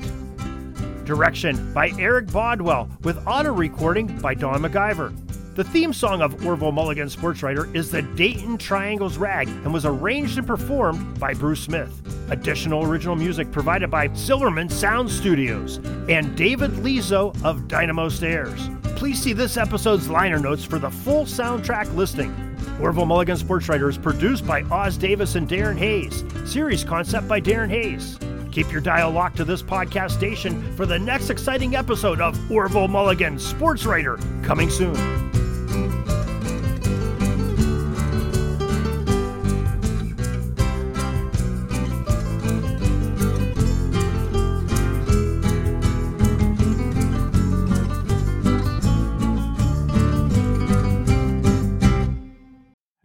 Direction 1.04 1.72
by 1.72 1.92
Eric 1.96 2.26
Bodwell, 2.26 2.88
with 3.04 3.24
auto 3.24 3.52
recording 3.52 4.18
by 4.18 4.34
Don 4.34 4.60
McIver. 4.60 5.14
The 5.54 5.62
theme 5.62 5.92
song 5.92 6.22
of 6.22 6.44
Orville 6.44 6.72
Mulligan 6.72 7.08
Sports 7.08 7.44
Writer 7.44 7.72
is 7.72 7.92
the 7.92 8.02
Dayton 8.02 8.58
Triangles 8.58 9.16
Rag 9.16 9.46
and 9.46 9.72
was 9.72 9.84
arranged 9.84 10.36
and 10.36 10.44
performed 10.44 11.20
by 11.20 11.34
Bruce 11.34 11.60
Smith. 11.60 12.02
Additional 12.32 12.82
original 12.82 13.14
music 13.14 13.52
provided 13.52 13.88
by 13.88 14.12
Silverman 14.14 14.68
Sound 14.68 15.08
Studios 15.08 15.76
and 16.08 16.36
David 16.36 16.72
Lizo 16.72 17.32
of 17.44 17.68
Dynamo 17.68 18.08
Stairs. 18.08 18.70
Please 18.96 19.22
see 19.22 19.34
this 19.34 19.56
episode's 19.56 20.08
liner 20.08 20.40
notes 20.40 20.64
for 20.64 20.80
the 20.80 20.90
full 20.90 21.26
soundtrack 21.26 21.94
listing. 21.94 22.34
Orville 22.80 23.06
Mulligan 23.06 23.36
Sports 23.36 23.68
Writer 23.68 23.88
is 23.88 23.98
produced 23.98 24.46
by 24.46 24.62
Oz 24.64 24.96
Davis 24.96 25.36
and 25.36 25.48
Darren 25.48 25.78
Hayes. 25.78 26.24
Series 26.44 26.84
concept 26.84 27.28
by 27.28 27.40
Darren 27.40 27.70
Hayes. 27.70 28.18
Keep 28.50 28.70
your 28.70 28.80
dial 28.80 29.10
locked 29.10 29.36
to 29.38 29.44
this 29.44 29.62
podcast 29.62 30.12
station 30.12 30.62
for 30.76 30.86
the 30.86 30.98
next 30.98 31.30
exciting 31.30 31.74
episode 31.74 32.20
of 32.20 32.38
Orville 32.50 32.88
Mulligan 32.88 33.38
Sports 33.38 33.84
Writer 33.84 34.18
coming 34.42 34.70
soon. 34.70 35.23